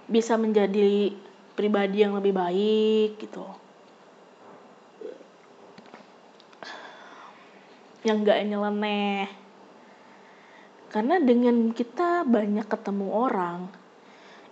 [0.05, 1.15] bisa menjadi
[1.57, 3.47] pribadi yang lebih baik gitu.
[8.05, 9.33] Yang gak nyeleneh.
[10.93, 13.61] Karena dengan kita banyak ketemu orang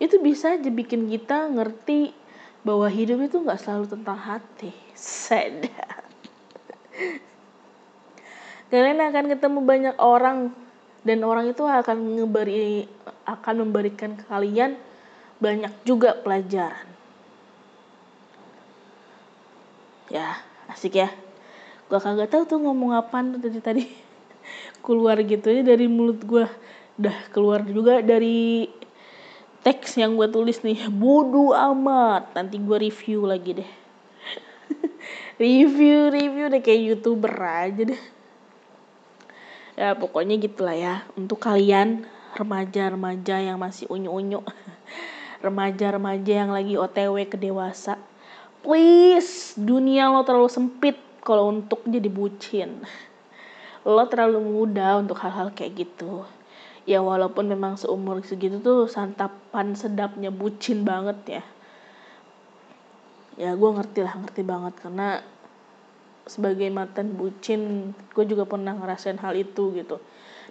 [0.02, 2.10] itu bisa aja bikin kita ngerti
[2.62, 4.70] bahwa hidup itu gak selalu tentang hati.
[4.94, 5.66] Sad.
[8.72, 10.54] Kalian akan ketemu banyak orang
[11.02, 12.86] dan orang itu akan ngeberi
[13.26, 14.78] akan memberikan kalian
[15.42, 16.86] banyak juga pelajaran.
[20.08, 20.40] Ya
[20.70, 21.10] asik ya.
[21.90, 23.90] Gue kagak tahu tuh ngomong apa tuh tadi.
[24.86, 26.46] Keluar gitu ya dari mulut gue
[26.96, 28.68] udah keluar juga dari
[29.62, 30.90] teks yang gue tulis nih.
[30.90, 32.34] Bodoh amat.
[32.34, 33.70] Nanti gue review lagi deh.
[35.42, 38.02] Review review deh kayak youtuber aja deh.
[39.78, 40.94] Ya pokoknya gitulah ya.
[41.14, 42.04] Untuk kalian
[42.34, 44.42] remaja-remaja yang masih unyu-unyu.
[45.46, 47.98] Remaja-remaja yang lagi otw ke dewasa.
[48.62, 50.94] Please dunia lo terlalu sempit
[51.26, 52.82] kalau untuk jadi bucin.
[53.82, 56.22] Lo terlalu muda untuk hal-hal kayak gitu
[56.82, 61.44] ya walaupun memang seumur segitu tuh santapan sedapnya bucin banget ya.
[63.38, 64.74] Ya gue ngerti lah ngerti banget.
[64.82, 65.22] Karena
[66.26, 70.02] sebagai mantan bucin gue juga pernah ngerasain hal itu gitu.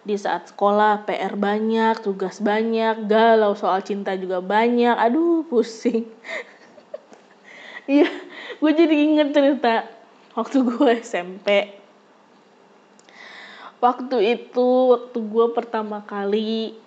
[0.01, 4.95] Di saat sekolah PR banyak tugas banyak galau soal cinta juga banyak.
[4.95, 6.07] Aduh pusing.
[7.89, 8.07] Iya,
[8.61, 9.83] gue jadi inget cerita
[10.37, 11.80] waktu gue SMP.
[13.81, 16.77] Waktu itu, waktu gue pertama kali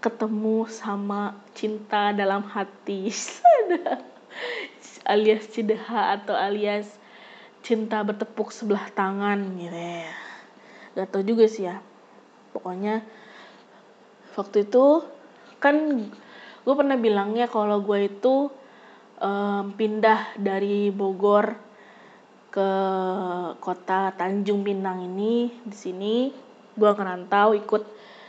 [0.00, 3.12] ketemu sama cinta dalam hati.
[5.08, 6.88] alias cideha atau alias
[7.64, 10.12] cinta bertepuk sebelah tangan gitu ya.
[10.96, 11.80] Gak tau juga sih ya.
[12.52, 13.04] Pokoknya
[14.36, 15.04] waktu itu
[15.58, 15.76] kan
[16.64, 18.52] gue pernah bilangnya kalau gue itu
[19.18, 21.67] um, pindah dari Bogor
[22.48, 22.70] ke
[23.60, 26.14] kota Tanjung Pinang ini di sini
[26.78, 27.84] gue ngerantau ikut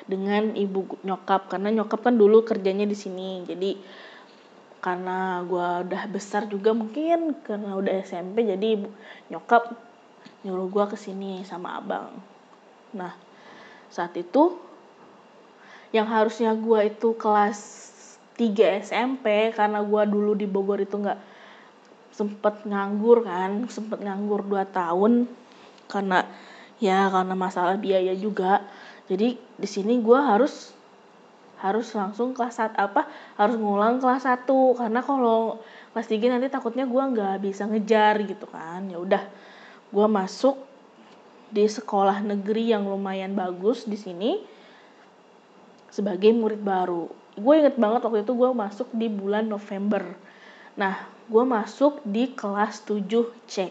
[0.09, 3.45] dengan ibu nyokap karena nyokap kan dulu kerjanya di sini.
[3.45, 3.77] Jadi
[4.79, 8.89] karena gue udah besar juga mungkin karena udah SMP jadi ibu
[9.27, 9.75] nyokap
[10.43, 12.15] nyuruh gue ke sini sama abang.
[12.95, 13.13] Nah
[13.93, 14.57] saat itu
[15.93, 17.59] yang harusnya gue itu kelas
[18.37, 21.19] 3 SMP karena gue dulu di Bogor itu nggak
[22.13, 25.29] sempet nganggur kan sempet nganggur 2 tahun
[25.89, 26.25] karena
[26.81, 28.63] ya karena masalah biaya juga.
[29.09, 30.73] Jadi di sini gue harus
[31.59, 33.03] harus langsung kelas satu apa
[33.35, 34.47] harus ngulang kelas 1
[34.79, 35.59] karena kalau
[35.91, 38.87] kelas 3 nanti takutnya gue nggak bisa ngejar gitu kan.
[38.87, 39.23] Ya udah
[39.89, 40.55] gue masuk
[41.49, 44.39] di sekolah negeri yang lumayan bagus di sini
[45.89, 47.09] sebagai murid baru.
[47.35, 50.05] Gue inget banget waktu itu gue masuk di bulan November
[50.79, 53.69] nah gue masuk di kelas 7C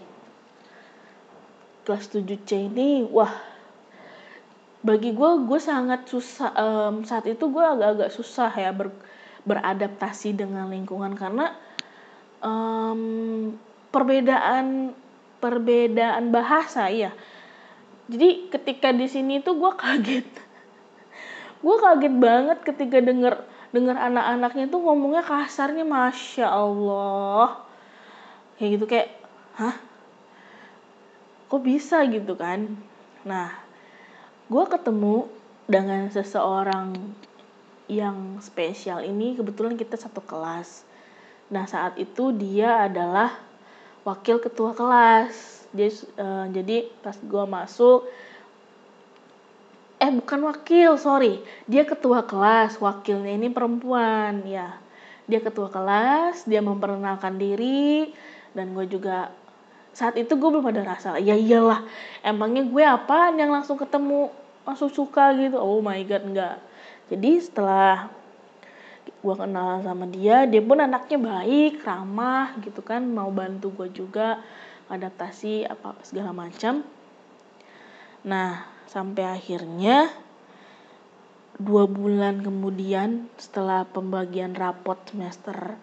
[1.89, 3.33] kelas 7C ini wah
[4.85, 8.93] bagi gue gue sangat susah um, saat itu gue agak-agak susah ya ber,
[9.49, 11.57] beradaptasi dengan lingkungan karena
[12.45, 13.57] um,
[13.89, 14.93] perbedaan
[15.41, 17.11] perbedaan bahasa ya
[18.09, 20.29] jadi ketika di sini tuh gue kaget.
[21.65, 27.61] Gue kaget banget ketika denger dengar anak-anaknya tuh ngomongnya kasarnya masya allah.
[28.57, 29.09] Kayak gitu kayak
[29.61, 29.77] hah?
[31.53, 32.03] Kok bisa?
[32.09, 32.77] Gitu kan.
[33.29, 33.53] Nah
[34.49, 35.29] gue ketemu
[35.69, 36.97] dengan seseorang
[37.89, 40.85] yang spesial ini kebetulan kita satu kelas.
[41.53, 43.37] Nah saat itu dia adalah
[44.05, 45.61] wakil ketua kelas.
[45.77, 48.09] Uh, jadi pas gue masuk
[49.99, 51.43] eh bukan wakil sorry.
[51.67, 54.79] Dia ketua kelas wakilnya ini perempuan ya.
[55.29, 58.15] Dia ketua kelas dia memperkenalkan diri
[58.55, 59.35] dan gue juga
[59.93, 61.19] saat itu gue belum ada rasa.
[61.19, 61.83] Ya iyalah
[62.23, 64.31] emangnya gue apa yang langsung ketemu
[64.63, 65.59] langsung suka gitu?
[65.59, 66.57] Oh my god enggak.
[67.11, 68.09] Jadi setelah
[69.19, 74.39] gue kenal sama dia dia pun anaknya baik ramah gitu kan mau bantu gue juga
[74.87, 76.87] adaptasi apa segala macam.
[78.23, 80.09] Nah sampai akhirnya
[81.61, 85.76] dua bulan kemudian setelah pembagian rapot semester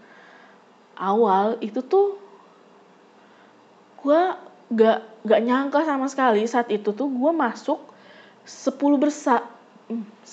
[0.98, 2.18] awal itu tuh
[4.02, 4.22] gue
[4.74, 7.80] gak gak nyangka sama sekali saat itu tuh gue masuk
[8.46, 9.42] 10 besar
[9.90, 10.26] 10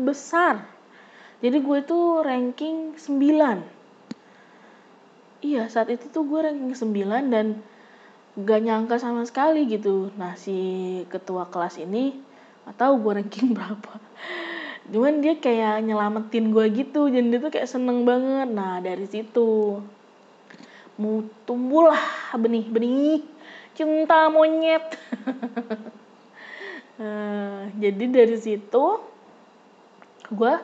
[0.00, 0.64] besar.
[1.44, 3.76] Jadi gue tuh ranking 9
[5.44, 7.60] iya saat itu tuh gue ranking 9 dan
[8.36, 10.56] gak nyangka sama sekali gitu nah si
[11.08, 12.16] ketua kelas ini
[12.68, 13.96] atau gue ranking berapa
[14.86, 19.80] cuman dia kayak nyelamatin gue gitu jadi dia tuh kayak seneng banget nah dari situ
[20.96, 22.00] mau tumbuhlah
[22.32, 23.36] benih-benih
[23.76, 24.96] cinta monyet.
[26.96, 28.84] uh, jadi dari situ
[30.32, 30.54] gue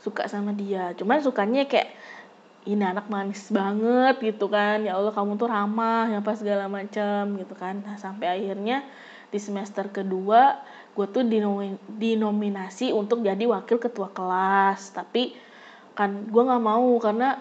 [0.00, 0.96] suka sama dia.
[0.96, 1.92] Cuman sukanya kayak
[2.66, 4.82] ini anak manis banget gitu kan.
[4.82, 7.80] Ya Allah kamu tuh ramah ya pas segala macam gitu kan.
[7.86, 8.82] Nah, sampai akhirnya
[9.30, 10.58] di semester kedua
[10.96, 11.24] gue tuh
[12.00, 15.36] dinominasi untuk jadi wakil ketua kelas tapi
[15.92, 17.36] kan gue nggak mau karena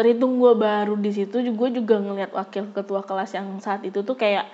[0.00, 4.16] terhitung gue baru di situ gue juga ngeliat wakil ketua kelas yang saat itu tuh
[4.16, 4.48] kayak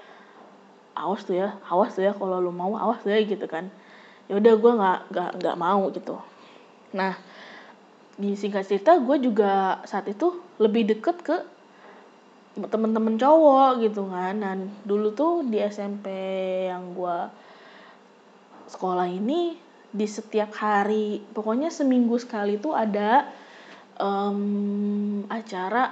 [0.99, 3.70] awas tuh ya awas tuh ya kalau lo mau awas tuh ya gitu kan
[4.26, 6.18] ya udah gue nggak nggak nggak mau gitu
[6.91, 7.14] nah
[8.21, 11.37] di singkat cerita gue juga saat itu lebih deket ke
[12.61, 14.37] temen-temen cowok gitu kan.
[14.45, 16.07] Dan dulu tuh di SMP
[16.68, 17.18] yang gue
[18.68, 19.57] sekolah ini
[19.91, 23.27] di setiap hari pokoknya seminggu sekali tuh ada
[23.99, 25.91] um, acara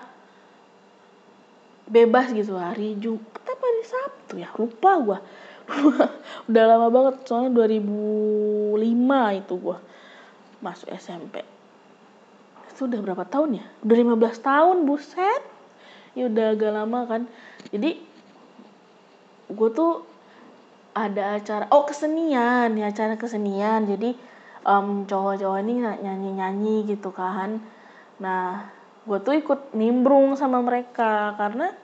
[1.88, 4.52] bebas gitu hari Jumat apa hari Sabtu ya?
[4.54, 5.18] Lupa gue
[6.52, 9.78] udah lama banget soalnya 2005 itu gue
[10.62, 11.57] masuk SMP
[12.78, 13.66] itu udah berapa tahun ya?
[13.82, 15.42] Udah 15 tahun buset.
[16.14, 17.22] Ya udah agak lama kan.
[17.74, 17.98] Jadi
[19.50, 20.06] gue tuh
[20.94, 23.82] ada acara oh kesenian ya acara kesenian.
[23.82, 24.14] Jadi
[24.62, 27.58] um, cowok-cowok ini nyanyi-nyanyi gitu kan.
[28.22, 28.70] Nah,
[29.02, 31.74] gue tuh ikut nimbrung sama mereka karena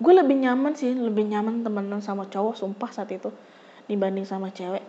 [0.00, 3.28] gue lebih nyaman sih, lebih nyaman temenan sama cowok sumpah saat itu
[3.92, 4.88] dibanding sama cewek.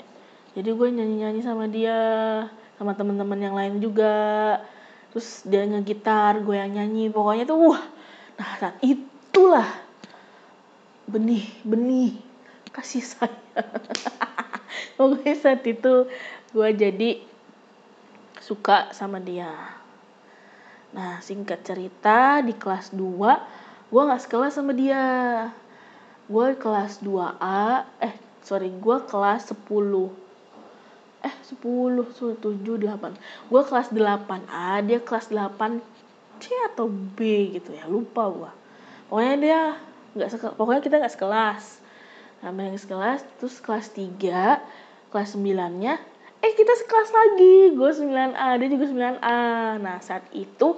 [0.55, 1.99] Jadi gue nyanyi-nyanyi sama dia,
[2.79, 4.15] sama temen-temen yang lain juga.
[5.13, 7.13] Terus dia ngegitar, gue yang nyanyi.
[7.13, 7.83] Pokoknya tuh wah.
[8.41, 9.69] Nah, saat itulah
[11.05, 12.17] benih-benih
[12.73, 13.81] kasih sayang.
[14.97, 16.09] Pokoknya saat itu
[16.49, 17.21] gue jadi
[18.41, 19.53] suka sama dia
[20.93, 25.05] Nah, singkat cerita di kelas 2 gue gak sekelas sama dia.
[26.29, 28.13] Gue kelas 2A, eh
[28.45, 30.32] sorry gue kelas 10.
[31.23, 33.49] Eh 10, 7, 8.
[33.49, 35.79] Gue kelas 8A, dia kelas 8
[36.43, 38.51] C atau B gitu ya, lupa gue.
[39.07, 39.61] Pokoknya dia
[40.13, 41.63] nggak sekelas, pokoknya kita gak sekelas.
[42.43, 44.59] Nah, yang sekelas, terus kelas 3,
[45.15, 45.95] kelas 9-nya
[46.43, 49.43] eh kita sekelas lagi gue 9A dia juga 9A
[49.79, 50.75] nah saat itu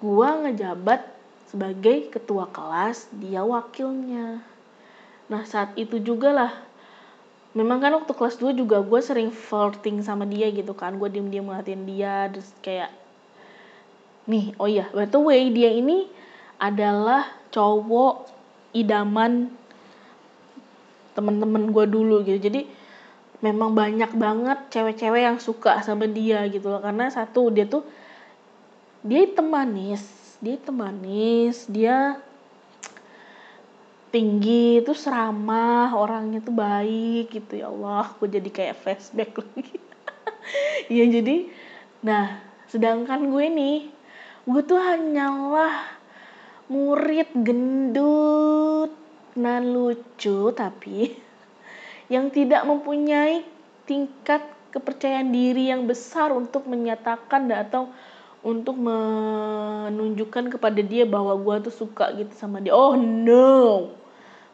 [0.00, 1.04] gue ngejabat
[1.52, 4.40] sebagai ketua kelas dia wakilnya
[5.28, 6.52] nah saat itu juga lah
[7.54, 10.98] memang kan waktu kelas 2 juga gue sering flirting sama dia gitu kan.
[10.98, 12.90] Gue diem diem ngeliatin dia terus kayak
[14.26, 16.08] nih oh iya by the way dia ini
[16.58, 18.30] adalah cowok
[18.74, 19.54] idaman
[21.14, 22.50] temen-temen gue dulu gitu.
[22.50, 22.66] Jadi
[23.38, 26.82] memang banyak banget cewek-cewek yang suka sama dia gitu loh.
[26.82, 27.86] Karena satu dia tuh
[29.04, 30.02] dia itu manis
[30.42, 32.18] dia itu manis dia
[34.14, 37.58] tinggi itu ramah orangnya tuh baik gitu.
[37.58, 39.74] Ya Allah aku jadi kayak flashback lagi.
[40.86, 41.50] Ya jadi
[42.04, 42.38] nah
[42.70, 43.78] sedangkan gue nih
[44.46, 45.98] gue tuh hanyalah
[46.68, 48.92] murid gendut
[49.34, 51.10] nan lucu tapi
[52.12, 53.42] yang tidak mempunyai
[53.88, 57.90] tingkat kepercayaan diri yang besar untuk menyatakan atau
[58.44, 62.76] untuk menunjukkan kepada dia bahwa gue tuh suka gitu sama dia.
[62.76, 64.03] Oh no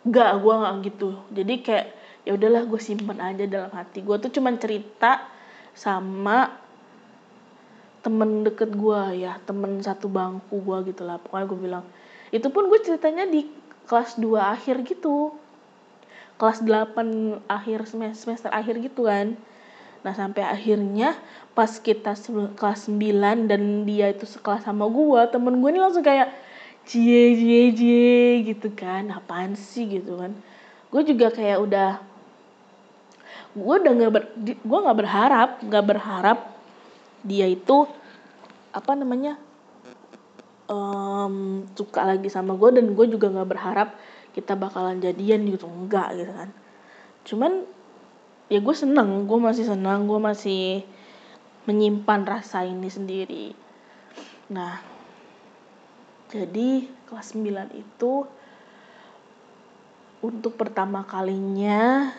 [0.06, 1.08] gak gue gak gitu.
[1.32, 1.86] Jadi kayak
[2.24, 4.00] ya udahlah gue simpan aja dalam hati.
[4.00, 5.24] Gue tuh cuman cerita
[5.76, 6.56] sama
[8.00, 11.20] temen deket gue ya temen satu bangku gue gitu lah.
[11.20, 11.84] Pokoknya gue bilang
[12.32, 13.44] itu pun gue ceritanya di
[13.84, 15.36] kelas 2 akhir gitu.
[16.40, 19.36] Kelas 8 akhir semester, semester akhir gitu kan.
[20.00, 21.12] Nah sampai akhirnya
[21.52, 22.16] pas kita
[22.56, 26.32] kelas 9 dan dia itu sekelas sama gue, temen gue ini langsung kayak
[26.86, 30.32] cie cie cie gitu kan, apaan sih gitu kan.
[30.90, 31.90] Gue juga kayak udah,
[33.54, 36.38] gue udah nggak ber, gue nggak berharap, nggak berharap
[37.20, 37.84] dia itu
[38.70, 39.36] apa namanya
[40.70, 43.88] um, suka lagi sama gue dan gue juga nggak berharap
[44.30, 45.66] kita bakalan jadian gitu.
[45.66, 46.50] Enggak gitu kan.
[47.26, 47.52] Cuman
[48.50, 50.82] ya gue seneng gue masih senang gue masih
[51.70, 53.54] menyimpan rasa ini sendiri.
[54.50, 54.89] Nah
[56.30, 58.22] jadi kelas 9 itu
[60.22, 62.14] untuk pertama kalinya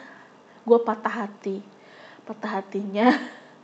[0.67, 1.63] gue patah hati.
[2.27, 3.15] Patah hatinya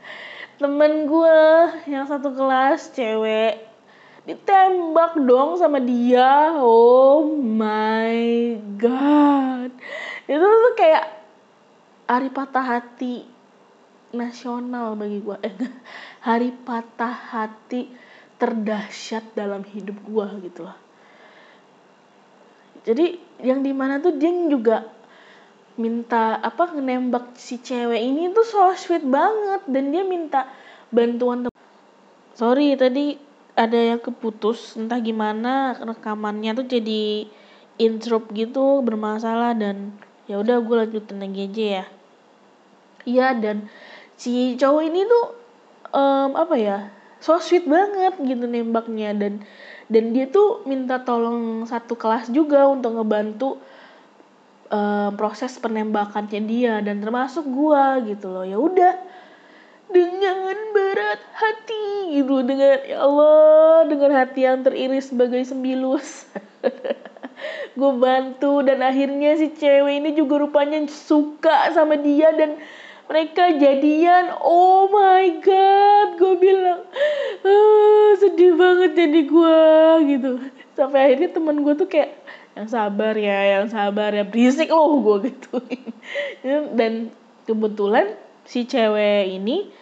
[0.60, 1.40] temen gue
[1.84, 3.60] yang satu kelas cewek
[4.24, 6.56] ditembak dong sama dia.
[6.56, 9.68] Oh my god.
[10.24, 11.04] Itu tuh kayak
[12.08, 13.28] hari patah hati
[14.16, 15.52] nasional bagi gue eh
[16.28, 18.07] hari patah hati
[18.38, 20.78] terdahsyat dalam hidup gue gitu loh
[22.86, 24.86] jadi yang di mana tuh dia juga
[25.78, 30.50] minta apa nembak si cewek ini tuh so sweet banget dan dia minta
[30.90, 31.46] bantuan
[32.34, 33.14] sorry tadi
[33.58, 37.26] ada yang keputus entah gimana rekamannya tuh jadi
[37.78, 39.94] intro gitu bermasalah dan
[40.30, 41.84] ya udah gue lanjutin lagi aja ya.
[43.08, 43.56] Iya dan
[44.18, 45.24] si cowok ini tuh
[45.94, 46.78] um, apa ya
[47.18, 49.14] so sweet banget gitu nembaknya.
[49.14, 49.44] Dan
[49.88, 53.58] dan dia tuh minta tolong satu kelas juga untuk ngebantu
[54.70, 56.74] um, proses penembakannya dia.
[56.82, 58.44] Dan termasuk gua gitu loh.
[58.46, 58.94] Ya udah
[59.88, 62.44] dengan berat hati gitu.
[62.44, 66.26] Dengan ya Allah dengan hati yang teriris sebagai sembilus.
[67.78, 72.58] Gue bantu dan akhirnya si cewek ini juga rupanya suka sama dia dan
[73.08, 76.84] mereka jadian oh my god gue bilang
[77.42, 79.60] ah, sedih banget jadi gue
[80.12, 80.30] gitu
[80.76, 82.14] sampai akhirnya teman gue tuh kayak
[82.54, 85.58] yang sabar ya yang sabar ya berisik loh gue gitu
[86.78, 87.10] dan
[87.48, 88.12] kebetulan
[88.44, 89.72] si cewek ini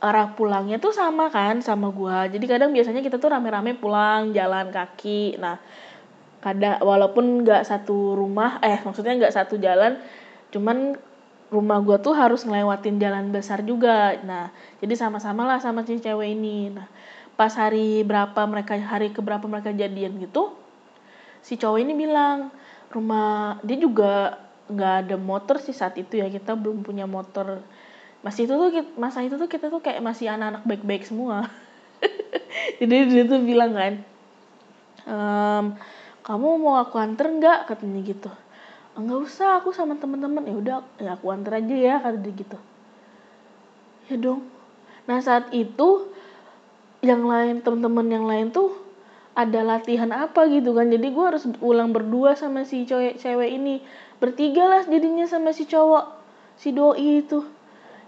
[0.00, 2.28] arah pulangnya tuh sama kan sama gua.
[2.28, 5.40] Jadi kadang biasanya kita tuh rame-rame pulang jalan kaki.
[5.40, 5.56] Nah,
[6.44, 9.96] kadang walaupun nggak satu rumah, eh maksudnya nggak satu jalan,
[10.52, 11.00] cuman
[11.52, 14.18] rumah gua tuh harus ngelewatin jalan besar juga.
[14.22, 14.50] Nah,
[14.82, 16.74] jadi sama-sama lah sama si cewek ini.
[16.74, 16.88] Nah,
[17.38, 20.56] pas hari berapa mereka hari keberapa mereka jadian gitu,
[21.46, 22.50] si cowok ini bilang
[22.90, 27.62] rumah dia juga nggak ada motor sih saat itu ya kita belum punya motor
[28.26, 31.46] masih itu tuh masa itu tuh kita tuh kayak masih anak-anak baik-baik semua
[32.82, 33.94] jadi dia tuh bilang kan
[35.06, 35.64] ehm,
[36.26, 38.30] kamu mau aku anter nggak katanya gitu
[38.96, 40.42] nggak usah aku sama temen-temen.
[40.48, 42.58] Ya udah ya aku anter aja ya kata dia gitu.
[44.08, 44.48] Ya dong.
[45.06, 46.10] Nah saat itu
[47.04, 48.72] yang lain temen-temen yang lain tuh
[49.36, 50.88] ada latihan apa gitu kan.
[50.88, 53.84] Jadi gue harus ulang berdua sama si cewek cewek ini.
[54.16, 56.04] Bertiga lah jadinya sama si cowok
[56.56, 57.44] si doi itu.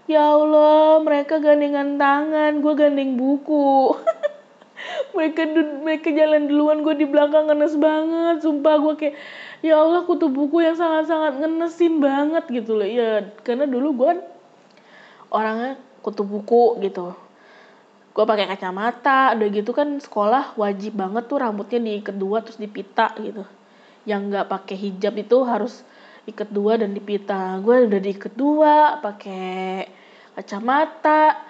[0.09, 3.93] Ya Allah mereka gandengan tangan gue gandeng buku.
[5.13, 5.51] Mereka
[5.83, 9.15] mereka jalan duluan gue di belakang ngenes banget sumpah gue kayak
[9.59, 12.87] ya Allah kutu buku yang sangat-sangat ngenesin banget gitu loh.
[12.87, 14.11] Ya karena dulu gue
[15.31, 17.15] orangnya kutu buku gitu.
[18.15, 23.15] Gue pakai kacamata udah gitu kan sekolah wajib banget tuh rambutnya diikat dua terus dipita
[23.19, 23.43] gitu.
[24.07, 25.83] Yang nggak pakai hijab itu harus
[26.27, 27.59] ikat dua dan dipita.
[27.63, 29.87] Gue udah diikat dua pakai
[30.39, 31.49] kacamata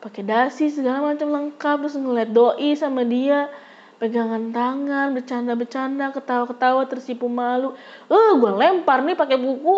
[0.00, 3.52] pakai dasi segala macam lengkap terus ngeliat doi sama dia
[4.00, 7.76] pegangan tangan bercanda-bercanda ketawa-ketawa tersipu malu.
[8.08, 9.76] Eh uh, gue lempar nih pakai buku.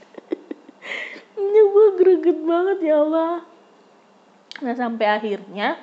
[1.44, 3.44] Ini gue greget banget ya Allah.
[4.64, 5.76] Nah sampai akhirnya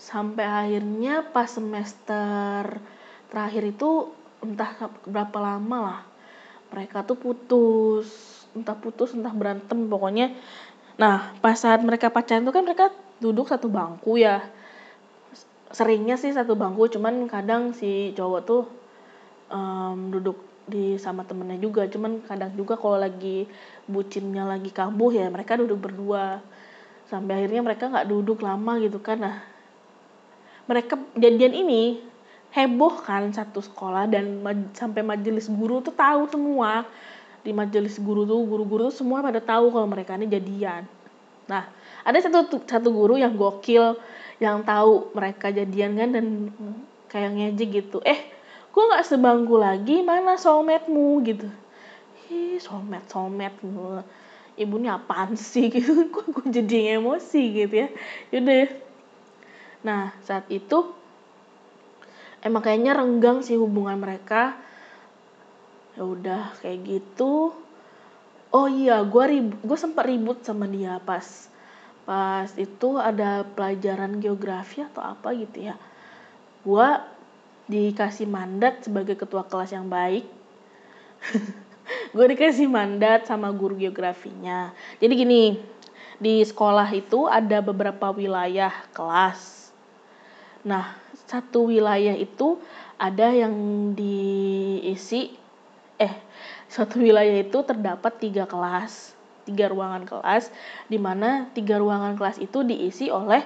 [0.00, 2.80] sampai akhirnya pas semester
[3.28, 4.08] terakhir itu
[4.40, 6.00] entah berapa lama lah
[6.72, 8.08] mereka tuh putus.
[8.56, 10.32] Entah putus entah berantem pokoknya.
[10.96, 12.88] Nah pas saat mereka pacaran tuh kan mereka
[13.20, 14.40] duduk satu bangku ya
[15.78, 18.66] seringnya sih satu bangku cuman kadang si cowok tuh
[19.54, 21.86] um, duduk di sama temennya juga.
[21.86, 23.46] Cuman kadang juga kalau lagi
[23.86, 26.42] bucinnya lagi kambuh ya mereka duduk berdua.
[27.06, 29.22] Sampai akhirnya mereka nggak duduk lama gitu kan.
[29.22, 29.36] Nah
[30.66, 32.02] mereka jadian ini
[32.52, 36.82] heboh kan satu sekolah dan ma sampai majelis guru tuh tahu semua.
[37.46, 40.84] Di majelis guru tuh guru-guru tuh semua pada tahu kalau mereka ini jadian.
[41.46, 41.70] Nah
[42.04, 43.96] ada satu satu guru yang gokil
[44.38, 46.26] yang tahu mereka jadian kan dan
[47.10, 47.98] kayak ngejek gitu.
[48.06, 48.20] Eh
[48.70, 51.48] gue nggak sebangku lagi mana soulmate-mu gitu.
[52.30, 54.02] Ih soulmate soulmate gitu
[54.58, 57.88] ibu ini apaan sih gitu kok gue jadi emosi gitu ya.
[58.34, 58.68] Yaudah.
[59.86, 60.90] Nah saat itu
[62.42, 64.58] emang kayaknya renggang sih hubungan mereka.
[65.94, 67.54] Ya udah kayak gitu.
[68.48, 71.47] Oh iya gue ribut gue sempat ribut sama dia pas
[72.08, 75.76] pas itu ada pelajaran geografi atau apa gitu ya.
[76.64, 76.88] Gue
[77.68, 80.24] dikasih mandat sebagai ketua kelas yang baik.
[82.16, 84.72] Gue dikasih mandat sama guru geografinya.
[84.96, 85.42] Jadi gini
[86.16, 89.68] di sekolah itu ada beberapa wilayah kelas.
[90.64, 90.96] Nah
[91.28, 92.56] satu wilayah itu
[92.96, 93.52] ada yang
[93.92, 95.36] diisi
[96.00, 96.14] eh
[96.72, 99.17] satu wilayah itu terdapat tiga kelas
[99.48, 100.52] tiga ruangan kelas
[100.92, 103.40] di mana tiga ruangan kelas itu diisi oleh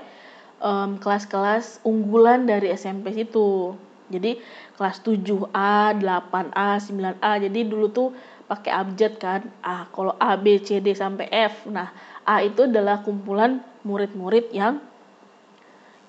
[1.03, 3.75] kelas-kelas um, unggulan dari SMP itu.
[4.13, 4.39] Jadi
[4.79, 7.33] kelas 7A, 8A, 9A.
[7.49, 8.09] Jadi dulu tuh
[8.47, 9.41] pakai abjad kan.
[9.65, 11.67] A kalau A, B, C, D sampai F.
[11.67, 11.91] Nah,
[12.23, 14.79] A itu adalah kumpulan murid-murid yang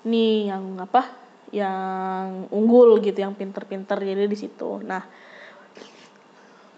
[0.06, 1.02] nih yang apa?
[1.50, 4.84] Yang unggul gitu, yang pinter-pinter jadi di situ.
[4.84, 5.02] Nah,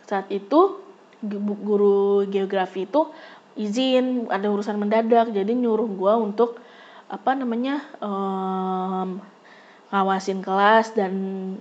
[0.07, 0.86] saat itu
[1.25, 3.09] guru geografi itu
[3.57, 6.61] izin ada urusan mendadak jadi nyuruh gue untuk
[7.09, 9.23] apa namanya um,
[9.95, 11.13] ngawasin kelas dan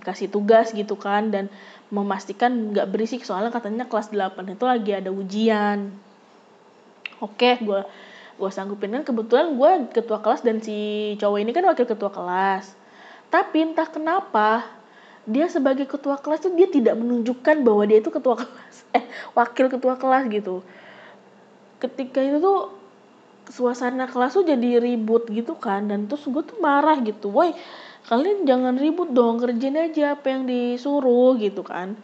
[0.02, 1.48] kasih tugas gitu kan dan
[1.94, 5.94] memastikan nggak berisik soalnya katanya kelas 8 itu lagi ada ujian.
[7.22, 7.82] Oke gue
[8.36, 8.92] gue sanggupin.
[8.92, 12.74] Kan kebetulan gue ketua kelas dan si cowok ini kan wakil ketua kelas.
[13.30, 14.66] Tapi entah kenapa
[15.26, 18.76] dia sebagai ketua kelas itu dia tidak menunjukkan bahwa dia itu ketua kelas.
[18.98, 19.04] Eh
[19.34, 20.62] wakil ketua kelas gitu.
[21.82, 22.72] Ketika itu tuh
[23.50, 27.54] suasana kelas tuh jadi ribut gitu kan dan terus gue tuh marah gitu woi
[28.10, 31.98] kalian jangan ribut dong kerjain aja apa yang disuruh gitu kan.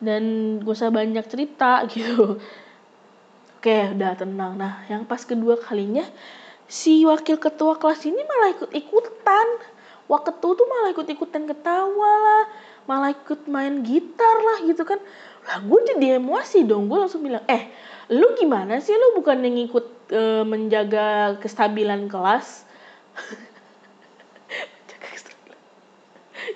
[0.00, 2.40] Dan gue usah banyak cerita gitu.
[3.60, 4.56] Oke udah tenang.
[4.56, 6.04] Nah yang pas kedua kalinya
[6.64, 9.46] si wakil ketua kelas ini malah ikut ikutan
[10.10, 12.44] waketu tuh malah ikut ikutan ketawa lah
[12.90, 14.98] malah ikut main gitar lah gitu kan.
[15.46, 17.70] Lah gue jadi emosi dong gue langsung bilang eh
[18.10, 18.98] lu gimana sih?
[18.98, 22.66] Lu bukan yang ikut e, menjaga kestabilan kelas?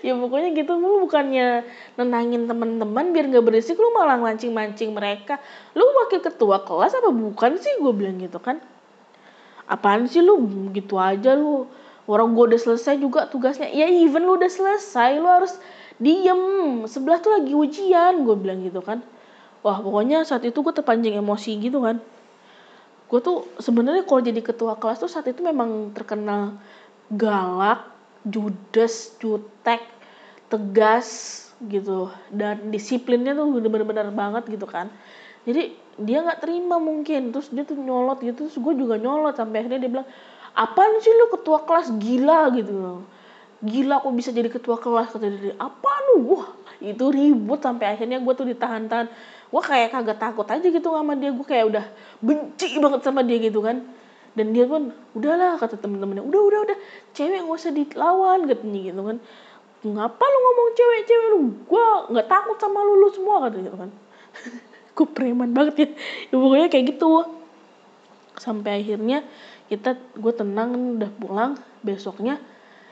[0.05, 1.64] Ya pokoknya gitu lu bukannya
[1.96, 5.40] nenangin teman-teman biar nggak berisik lu malah mancing-mancing mereka.
[5.72, 7.80] Lu wakil ketua kelas apa bukan sih?
[7.80, 8.61] Gue bilang gitu kan.
[9.64, 10.44] Apaan sih lu?
[10.76, 11.68] Gitu aja lu
[12.05, 13.68] orang gue udah selesai juga tugasnya.
[13.72, 15.57] Ya even lu udah selesai lu harus
[15.96, 16.84] diem.
[16.84, 19.00] Sebelah tuh lagi ujian gue bilang gitu kan.
[19.64, 22.00] Wah pokoknya saat itu gue terpancing emosi gitu kan.
[23.09, 26.61] Gue tuh sebenarnya kalau jadi ketua kelas tuh saat itu memang terkenal
[27.09, 27.88] galak
[28.24, 29.80] judes jutek
[30.52, 31.09] tegas
[31.64, 32.12] gitu.
[32.28, 34.92] Dan disiplinnya tuh bener-bener banget gitu kan.
[35.48, 37.32] Jadi dia nggak terima mungkin.
[37.32, 38.52] Terus dia tuh nyolot gitu.
[38.52, 40.09] Terus gue juga nyolot sampai akhirnya dia bilang
[40.55, 41.90] apaan sih lu ketua kelas?
[41.98, 43.02] Gila gitu.
[43.64, 45.11] Gila kok bisa jadi ketua kelas?
[45.11, 45.55] kata dia.
[45.59, 46.30] Apa lu?
[46.34, 46.46] Wah
[46.78, 49.11] itu ribut sampai akhirnya gue tuh ditahan-tahan.
[49.50, 51.34] Gue kayak kagak takut aja gitu sama dia.
[51.34, 51.84] Gue kayak udah
[52.22, 53.82] benci banget sama dia gitu kan.
[54.34, 56.22] Dan dia pun udahlah kata temen-temennya.
[56.26, 56.78] Udah udah udah.
[57.14, 59.16] Cewek nggak usah dilawan katanya gitu kan.
[59.84, 61.40] Ngapa lu ngomong cewek-cewek lu?
[61.68, 61.84] Gue
[62.14, 63.90] nggak takut sama lu lu semua kata gitu kan.
[64.94, 65.88] Gue preman banget ya.
[66.30, 67.26] ya pokoknya kayak gitu.
[68.38, 69.22] Sampai akhirnya
[69.69, 72.41] kita gue tenang udah pulang besoknya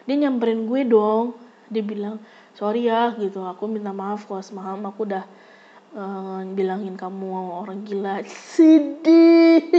[0.07, 1.39] dia nyamperin gue dong.
[1.70, 2.18] Dia bilang
[2.59, 3.47] sorry ya gitu.
[3.47, 5.25] Aku minta maaf kalau semalam aku udah
[5.95, 8.20] uh, bilangin kamu orang gila.
[8.55, 9.62] Sedih.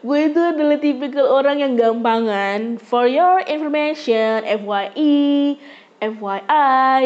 [0.00, 2.80] Gue itu adalah tipikal orang yang gampangan.
[2.80, 5.60] For your information FYI
[6.00, 7.04] FYI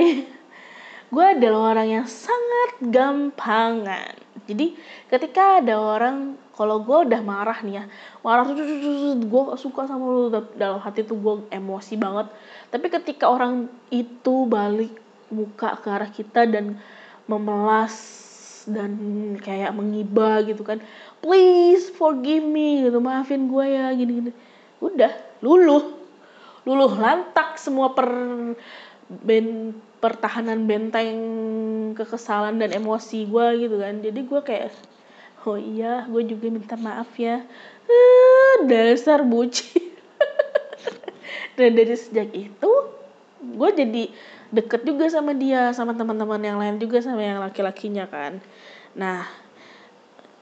[1.15, 4.15] gue adalah orang yang sangat gampangan.
[4.47, 4.79] Jadi
[5.15, 7.85] ketika ada orang kalau gue udah marah nih ya
[8.27, 8.55] marah tuh
[9.19, 12.27] gue suka sama lu dalam hati tuh gue emosi banget.
[12.71, 14.99] Tapi ketika orang itu balik
[15.31, 16.79] muka ke arah kita dan
[17.31, 17.95] memelas
[18.65, 18.93] dan
[19.45, 20.81] kayak mengiba gitu kan
[21.21, 24.33] please forgive me gitu maafin gue ya gini gini
[24.81, 26.01] udah luluh.
[26.65, 28.09] Luluh lantak semua per
[29.05, 31.13] ben pertahanan benteng
[31.93, 34.01] kekesalan dan emosi gue gitu kan.
[34.01, 34.73] Jadi gue kayak
[35.45, 37.45] oh iya gue juga minta maaf ya.
[37.85, 39.77] Uh, dasar buci
[41.61, 42.73] dan dari sejak itu
[43.45, 44.03] gue jadi
[44.49, 48.41] deket juga sama dia sama teman-teman yang lain juga sama yang laki-lakinya kan.
[48.97, 49.29] Nah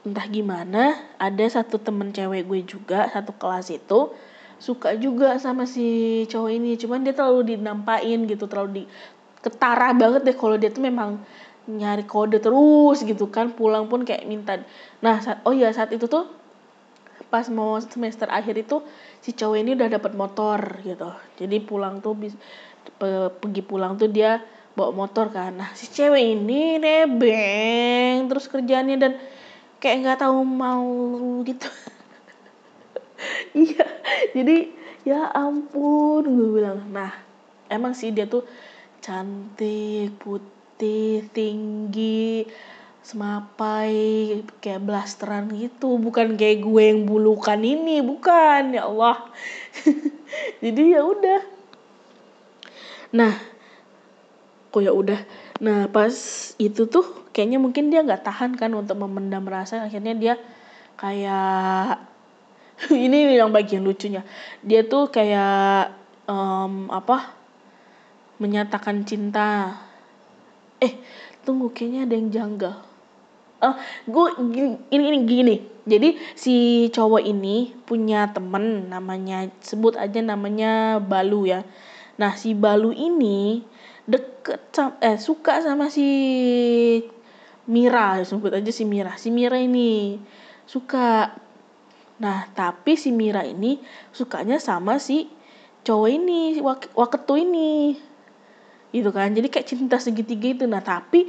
[0.03, 4.11] entah gimana ada satu temen cewek gue juga satu kelas itu
[4.59, 6.79] suka juga sama si cowok ini.
[6.79, 8.83] Cuman dia terlalu dinampain gitu terlalu di
[9.43, 11.19] ketara banget deh kalau dia tuh memang
[11.63, 14.59] nyari kode terus gitu kan pulang pun kayak minta.
[14.99, 16.27] Nah saat, oh iya saat itu tuh
[17.31, 18.83] pas mau semester akhir itu
[19.23, 21.09] si cowok ini udah dapat motor gitu.
[21.39, 22.35] Jadi pulang tuh bis,
[23.39, 24.43] pergi pulang tuh dia
[24.75, 25.55] bawa motor kan.
[25.55, 29.15] Nah si cewek ini nebeng terus kerjanya dan
[29.79, 30.85] kayak nggak tahu mau
[31.47, 31.67] gitu.
[33.55, 33.87] Iya
[34.35, 34.67] jadi
[35.07, 36.83] ya ampun gue bilang.
[36.91, 37.13] Nah
[37.71, 38.43] emang sih dia tuh
[38.99, 42.47] cantik putih tinggi
[43.03, 43.93] semapai
[44.63, 45.99] kayak blasteran gitu.
[45.99, 49.27] Bukan kayak gue yang bulukan ini bukan ya Allah.
[50.63, 51.41] Jadi ya udah.
[53.13, 53.33] Nah
[54.73, 55.19] kok ya udah?
[55.61, 56.15] Nah pas
[56.57, 59.83] itu tuh kayaknya mungkin dia nggak tahan kan untuk memendam rasa.
[59.85, 60.33] Akhirnya dia
[60.95, 61.99] kayak
[63.05, 64.23] ini yang bagian lucunya.
[64.63, 65.91] Dia tuh kayak
[66.25, 67.35] um, apa?
[68.39, 69.77] Menyatakan cinta
[70.83, 70.93] eh
[71.47, 72.75] tunggu kayaknya ada yang janggal.
[73.63, 75.55] Uh, gue gini, ini ini gini.
[75.83, 81.63] Jadi si cowok ini punya temen namanya sebut aja namanya Balu ya.
[82.19, 83.63] Nah si Balu ini
[84.03, 86.07] deket eh suka sama si
[87.67, 89.15] Mira sebut aja si Mira.
[89.15, 90.19] Si Mira ini
[90.67, 91.35] suka.
[92.19, 93.79] Nah tapi si Mira ini
[94.11, 95.31] sukanya sama si
[95.83, 97.99] cowok ini wak waketu ini
[98.93, 99.33] itu kan.
[99.33, 100.65] Jadi kayak cinta segitiga itu.
[100.69, 101.27] Nah tapi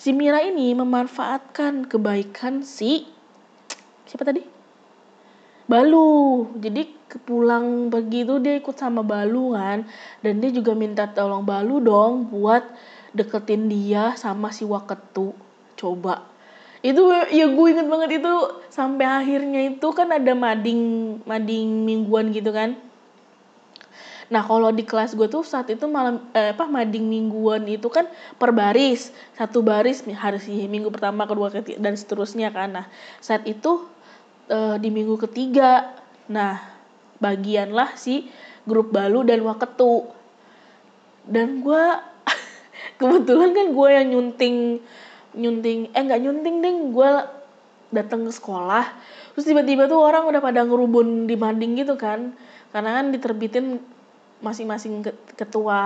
[0.00, 3.04] si Mira ini memanfaatkan kebaikan si
[4.08, 4.40] siapa tadi?
[5.68, 6.48] Balu.
[6.56, 6.96] Jadi
[7.28, 9.84] pulang begitu dia ikut sama Balu kan.
[10.24, 12.64] Dan dia juga minta tolong Balu dong buat
[13.12, 15.36] deketin dia sama si Waketu.
[15.76, 16.24] Coba.
[16.80, 18.32] Itu ya gue inget banget itu
[18.72, 20.80] sampai akhirnya itu kan ada mading
[21.26, 22.78] mading mingguan gitu kan
[24.26, 28.10] Nah kalau di kelas gue tuh saat itu malam eh, apa mading mingguan itu kan
[28.38, 29.14] per baris.
[29.38, 32.74] Satu baris hari sih minggu pertama kedua ketiga dan seterusnya kan.
[32.82, 32.86] Nah
[33.22, 33.86] saat itu
[34.50, 35.94] eh, di minggu ketiga
[36.26, 36.58] nah
[37.22, 38.26] bagianlah si
[38.66, 40.10] grup balu dan waketu.
[41.26, 41.84] Dan gue
[42.98, 44.56] kebetulan kan gue yang nyunting
[45.36, 47.10] nyunting eh nggak nyunting ding gue
[47.94, 48.90] datang ke sekolah.
[49.38, 52.34] Terus tiba-tiba tuh orang udah pada ngerubun di mading gitu kan.
[52.74, 53.78] Karena kan diterbitin
[54.44, 55.00] masing-masing
[55.36, 55.80] ketua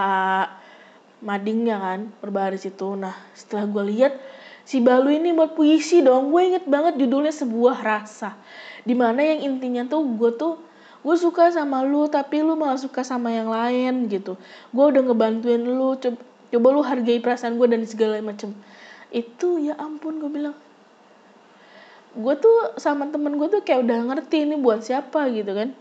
[1.20, 4.12] madingnya kan berbaris itu nah setelah gue lihat
[4.70, 6.30] si Balu ini buat puisi dong.
[6.30, 8.38] Gue inget banget judulnya sebuah rasa
[8.86, 10.62] di mana yang intinya tuh gue tuh
[11.00, 14.38] gue suka sama lu tapi lu malah suka sama yang lain gitu.
[14.70, 16.22] Gue udah ngebantuin lu coba,
[16.54, 18.54] coba lu hargai perasaan gue dan segala macem.
[19.10, 20.56] Itu ya ampun gue bilang.
[22.14, 25.74] Gue tuh sama temen gue tuh kayak udah ngerti ini buat siapa gitu kan.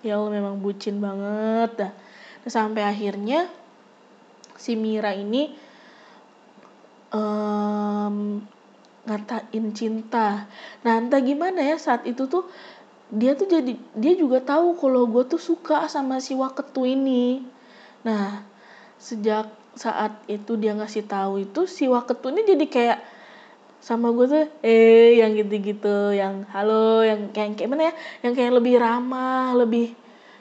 [0.00, 1.92] Ya Allah memang bucin banget dah
[2.46, 3.48] sampai akhirnya
[4.56, 5.52] si Mira ini
[7.12, 8.40] um,
[9.08, 10.46] ngatain cinta.
[10.84, 12.44] Nah entah gimana ya saat itu tuh
[13.10, 17.42] dia tuh jadi dia juga tahu kalau gue tuh suka sama si Waketu ini.
[18.06, 18.44] Nah
[19.00, 22.98] sejak saat itu dia ngasih tahu itu si Waketu ini jadi kayak
[23.80, 28.52] sama gue tuh eh yang gitu-gitu yang halo yang kayak kayak mana ya yang kayak
[28.52, 29.96] lebih ramah lebih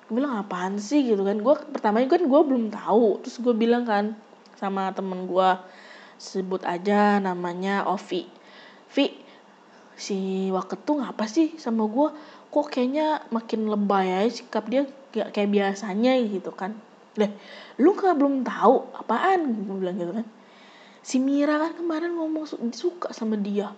[0.09, 1.05] gue bilang apaan sih?
[1.05, 1.37] Gitu kan.
[1.37, 3.21] Gue pertamanya kan gue belum tahu.
[3.21, 4.17] Terus gue bilang kan
[4.57, 5.49] sama temen gue
[6.17, 8.25] sebut aja namanya Ovi.
[8.89, 9.05] Vi
[9.99, 12.09] si Waketu ngapa sih sama gue
[12.49, 16.73] kok kayaknya makin lebay aja sikap dia gak kayak biasanya gitu kan.
[17.13, 17.29] Deh
[17.77, 18.89] lu gak belum tahu?
[18.97, 19.69] Apaan?
[19.69, 20.27] Gue bilang gitu kan.
[20.99, 23.71] Si Mira kan kemarin ngomong suka sama dia.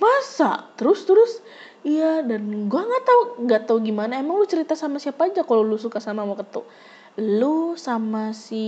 [0.00, 0.72] Masa?
[0.78, 1.42] Terus terus
[1.82, 4.18] iya dan gue nggak tahu nggak tahu gimana.
[4.18, 6.66] Emang lu cerita sama siapa aja kalau lu suka sama mau ketuk
[7.20, 8.64] lu sama si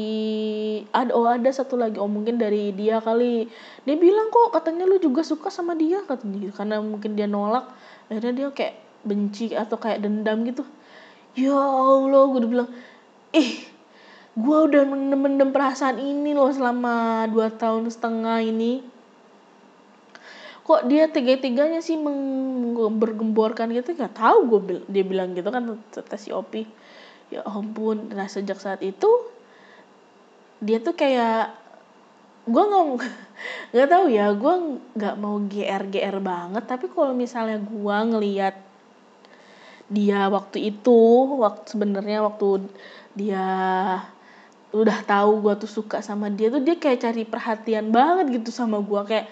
[0.92, 1.96] ada oh ada satu lagi.
[1.96, 3.48] Oh mungkin dari dia kali.
[3.88, 7.72] Dia bilang kok katanya lu juga suka sama dia katanya karena mungkin dia nolak.
[8.12, 10.64] Akhirnya dia kayak benci atau kayak dendam gitu.
[11.32, 12.70] Ya allah gue udah bilang
[13.32, 13.64] ih
[14.34, 14.82] gue udah
[15.14, 18.82] mendem perasaan ini loh selama dua tahun setengah ini
[20.64, 22.00] kok dia tiga-tiganya sih
[22.96, 23.92] bergemborkan gitu?
[23.92, 26.64] Nggak tahu gue dia bilang gitu kan kata si Opi.
[27.28, 28.08] Ya ampun.
[28.10, 29.08] Nah sejak saat itu
[30.64, 31.52] dia tuh kayak
[32.48, 32.84] gue nggak
[33.76, 34.54] nggak tahu ya gue
[34.96, 36.64] nggak mau gr gr banget.
[36.64, 38.56] Tapi kalau misalnya gue ngelihat
[39.92, 41.00] dia waktu itu
[41.44, 42.72] waktu sebenarnya waktu
[43.12, 43.46] dia
[44.74, 48.82] udah tahu gue tuh suka sama dia tuh dia kayak cari perhatian banget gitu sama
[48.82, 49.28] gue kayak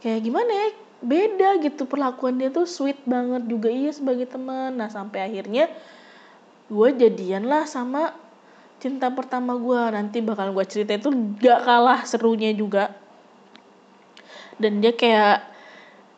[0.00, 0.68] kayak gimana ya
[1.00, 4.76] beda gitu perlakuan dia tuh sweet banget juga iya sebagai teman.
[4.76, 5.68] Nah sampai akhirnya
[6.68, 8.12] gue jadian lah sama
[8.80, 12.92] cinta pertama gue nanti bakal gue cerita itu gak kalah serunya juga.
[14.60, 15.50] Dan dia kayak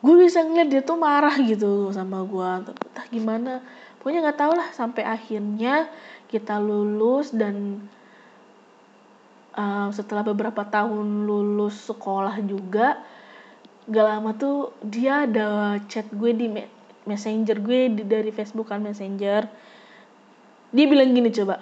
[0.03, 3.63] gue bisa ngeliat dia tuh marah gitu sama gue entah gimana
[4.03, 5.87] pokoknya nggak tau lah sampai akhirnya
[6.27, 7.87] kita lulus dan
[9.55, 12.99] uh, setelah beberapa tahun lulus sekolah juga
[13.91, 16.47] gak lama tuh dia ada chat gue di
[17.03, 19.51] messenger gue di, dari Facebook kan messenger.
[20.73, 21.61] Dia bilang gini coba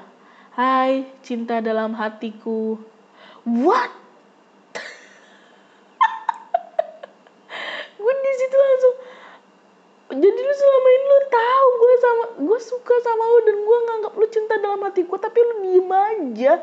[0.51, 2.77] Hai cinta dalam hatiku.
[3.49, 3.91] What?
[8.03, 8.95] Gue di situ langsung
[10.11, 14.13] jadi lu selama ini lu tahu gue sama gue suka sama lu dan gue nganggap
[14.19, 16.59] lu cinta dalam hatiku tapi lu diem aja.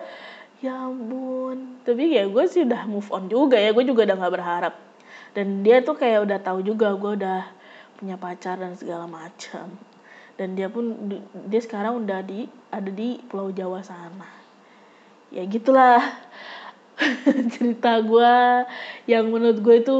[0.59, 1.79] Ya ampun.
[1.87, 4.86] Tapi ya gue sih udah move on juga ya gue juga udah nggak berharap
[5.37, 7.45] dan dia tuh kayak udah tahu juga gue udah
[8.01, 9.77] punya pacar dan segala macam
[10.37, 10.97] dan dia pun
[11.49, 14.29] dia sekarang udah di ada di Pulau Jawa sana.
[15.33, 16.01] Ya gitulah
[17.53, 18.33] cerita gue
[19.05, 19.97] yang menurut gue itu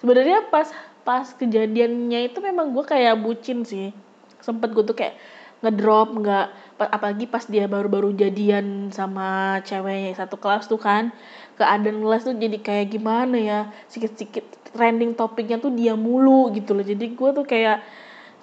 [0.00, 0.68] sebenarnya pas
[1.04, 3.92] pas kejadiannya itu memang gue kayak bucin sih.
[4.44, 5.16] Sempet gue tuh kayak
[5.60, 6.46] ngedrop nggak
[6.78, 11.10] apalagi pas dia baru-baru jadian sama cewek satu kelas tuh kan
[11.58, 13.60] keadaan kelas tuh jadi kayak gimana ya?
[13.90, 16.86] Sedikit-sedikit trending topiknya tuh dia mulu gitu loh.
[16.86, 17.82] Jadi gue tuh kayak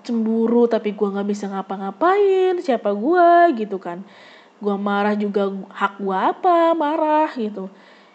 [0.05, 4.05] cemburu tapi gue nggak bisa ngapa-ngapain siapa gue gitu kan.
[4.61, 7.71] Gue marah juga hak gue apa marah gitu.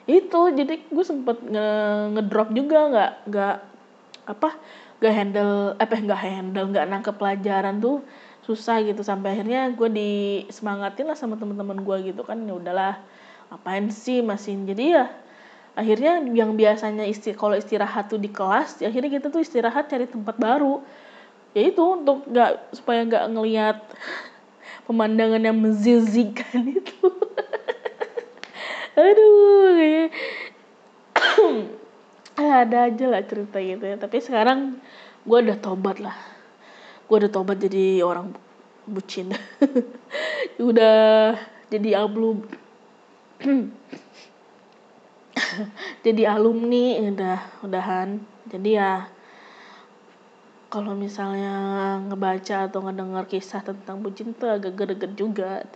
[0.06, 1.68] Itu jadi gue sempet nge
[2.14, 3.56] ngedrop juga nggak nggak
[4.30, 4.50] apa
[5.00, 8.04] nggak handle apa eh, nggak handle nggak nangkep pelajaran tuh
[8.46, 9.02] susah gitu.
[9.02, 12.94] Sampai akhirnya gue disemangatin lah sama teman-teman gue gitu kan ya udahlah
[13.50, 15.04] apain sih masih jadi ya
[15.74, 20.06] akhirnya yang biasanya isti kalau istirahat tuh di kelas ya akhirnya kita tuh istirahat cari
[20.06, 20.82] tempat baru.
[21.50, 23.76] Ya itu untuk nggak supaya nggak ngelihat
[24.86, 27.06] pemandangan yang menzizikan itu.
[28.94, 30.08] Aduh kayak
[32.62, 33.96] ada aja lah cerita gitu ya.
[33.98, 34.78] Tapi sekarang
[35.26, 36.14] gue udah tobat lah.
[37.10, 38.30] Gue udah tobat jadi orang
[38.86, 39.30] bucin.
[40.58, 41.38] Udah
[41.70, 42.69] jadi alumni
[46.04, 49.08] jadi alumni udah udahan jadi ya
[50.70, 55.64] kalau misalnya ngebaca atau ngedengar kisah tentang bucin tuh agak greget juga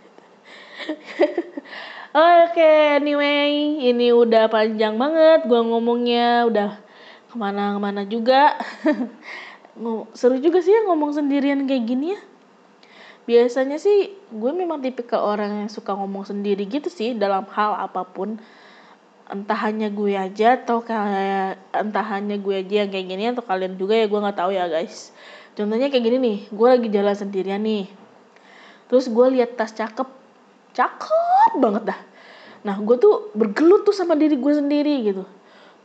[2.15, 6.79] Oke, okay, anyway, ini udah panjang banget gua ngomongnya, udah
[7.27, 8.55] ke mana-kemana juga.
[10.15, 12.21] Seru juga sih ya ngomong sendirian kayak gini ya.
[13.25, 18.05] Biasanya sih gue memang tipikal orang yang suka ngomong sendiri gitu sih dalam hal apa
[18.05, 18.37] pun.
[19.25, 23.73] Entah hanya gue aja atau kayak entah hanya gue aja yang kayak gini atau kalian
[23.73, 25.09] juga ya gue nggak tahu ya guys.
[25.57, 27.89] Contohnya kayak gini nih, gue lagi jalan sendirian nih.
[28.85, 30.25] Terus gue lihat tas cakep
[30.75, 31.99] cakep banget dah
[32.65, 35.23] nah gue tuh bergelut tuh sama diri gue sendiri gitu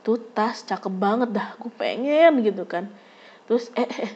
[0.03, 2.91] tuh tas cakep banget dah gue pengen gitu kan
[3.47, 4.11] terus eh, eh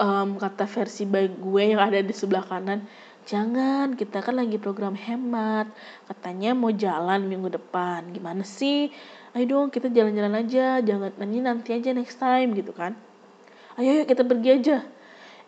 [0.00, 2.88] um, kata versi baik gue yang ada di sebelah kanan
[3.28, 5.68] jangan kita kan lagi program hemat.
[6.08, 8.10] Katanya mau jalan minggu depan.
[8.10, 8.90] Gimana sih?
[9.36, 10.80] Ayo dong kita jalan-jalan aja.
[10.82, 12.96] Jangan nanti nanti aja next time gitu kan.
[13.78, 14.76] Ayo yuk kita pergi aja.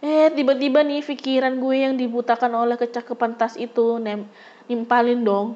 [0.03, 4.27] Eh tiba-tiba nih pikiran gue yang dibutakan oleh kecakapan tas itu nem
[4.71, 5.49] nimpalin dong.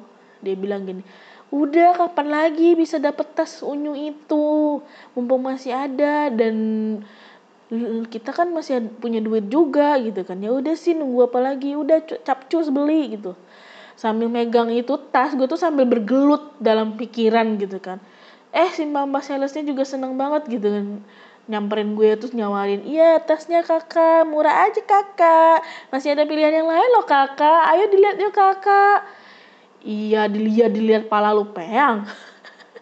[0.43, 1.03] Dia bilang gini
[1.47, 4.83] udah kapan lagi bisa dapet tas unyu itu?
[5.15, 6.55] Mumpung masih ada dan
[8.07, 10.39] kita kan masih punya duit juga gitu kan.
[10.39, 11.75] Ya udah sih nunggu apa lagi?
[11.75, 13.35] Udah capcus beli gitu.
[13.99, 17.99] Sambil megang itu tas gue tuh sambil bergelut dalam pikiran gitu kan.
[18.55, 21.03] Eh si mama salesnya juga seneng banget gitu kan.
[21.47, 25.63] Nyamperin gue terus nyawarin iya tasnya kakak murah aja kakak.
[25.91, 27.67] Masih ada pilihan yang lain loh kakak.
[27.73, 29.07] Ayo dilihat yuk kakak.
[29.87, 32.03] Iya dilihat dilihat pala lu peang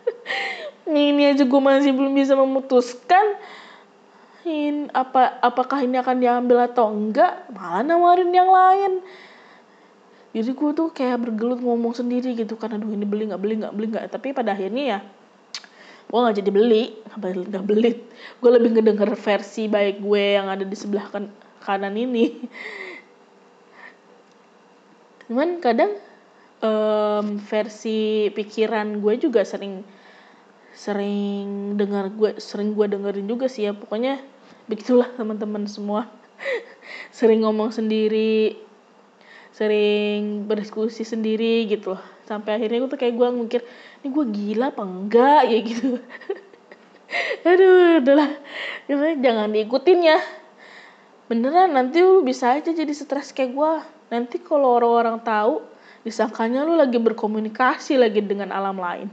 [0.89, 3.37] ini aja gue masih belum bisa memutuskan
[4.45, 7.49] in apa apakah ini akan diambil atau enggak?
[7.51, 9.01] Malah nawarin yang lain.
[10.35, 13.73] Jadi gue tuh kayak bergelut ngomong sendiri gitu kan aduh ini beli nggak beli nggak
[13.73, 14.05] beli nggak.
[14.13, 14.99] Tapi pada akhirnya ya
[16.05, 16.83] gue nggak jadi beli
[17.17, 17.91] nggak beli
[18.37, 21.27] gue lebih ngedenger versi baik gue yang ada di sebelah kan
[21.65, 22.45] kanan ini.
[25.25, 25.97] Cuman kadang
[26.61, 29.81] um, versi pikiran gue juga sering
[30.75, 33.73] sering dengar gue sering gue dengerin juga sih ya.
[33.73, 34.21] Pokoknya
[34.65, 36.09] begitulah teman-teman semua.
[37.17, 38.65] Sering ngomong sendiri
[39.55, 42.03] sering berdiskusi sendiri gitu loh.
[42.27, 43.61] Sampai akhirnya gue tuh kayak gue mikir
[44.03, 45.41] ini gue gila apa enggak?
[45.47, 45.87] Ya gitu.
[47.47, 48.35] Aduh udahlah.
[48.91, 50.19] Jangan diikutin ya.
[51.31, 53.71] Beneran nanti lu bisa aja jadi stres kayak gue
[54.11, 55.63] nanti kalau orang-orang tahu
[56.03, 59.07] disangkanya lu lagi berkomunikasi lagi dengan alam lain.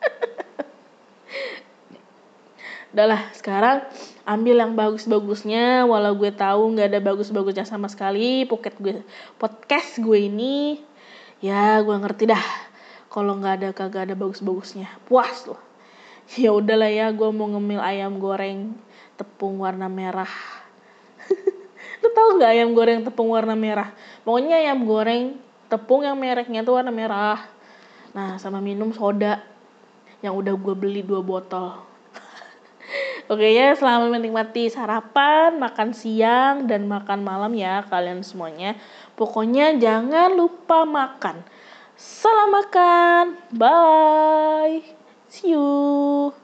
[2.96, 3.84] Udahlah sekarang
[4.24, 9.04] ambil yang bagus-bagusnya walau gue tahu nggak ada bagus-bagusnya sama sekali pocket gue
[9.36, 10.80] podcast gue ini
[11.44, 12.72] ya gue ngerti dah
[13.14, 14.90] kalau nggak ada kagak ada bagus-bagusnya.
[15.06, 15.62] Puas loh.
[16.40, 18.72] Ya udahlah ya gue mau ngemil ayam goreng
[19.14, 20.32] tepung warna merah.
[22.00, 23.92] Lu tau nggak ayam goreng tepung warna merah?
[24.24, 25.36] Pokoknya ayam goreng
[25.68, 27.44] tepung yang mereknya tuh warna merah.
[28.16, 29.44] Nah sama minum soda
[30.24, 31.93] yang udah gue beli dua botol
[33.24, 38.76] Oke ya, selamat menikmati sarapan, makan siang, dan makan malam ya kalian semuanya.
[39.16, 41.40] Pokoknya jangan lupa makan.
[41.96, 43.24] Salam makan.
[43.56, 44.84] Bye.
[45.32, 46.43] See you.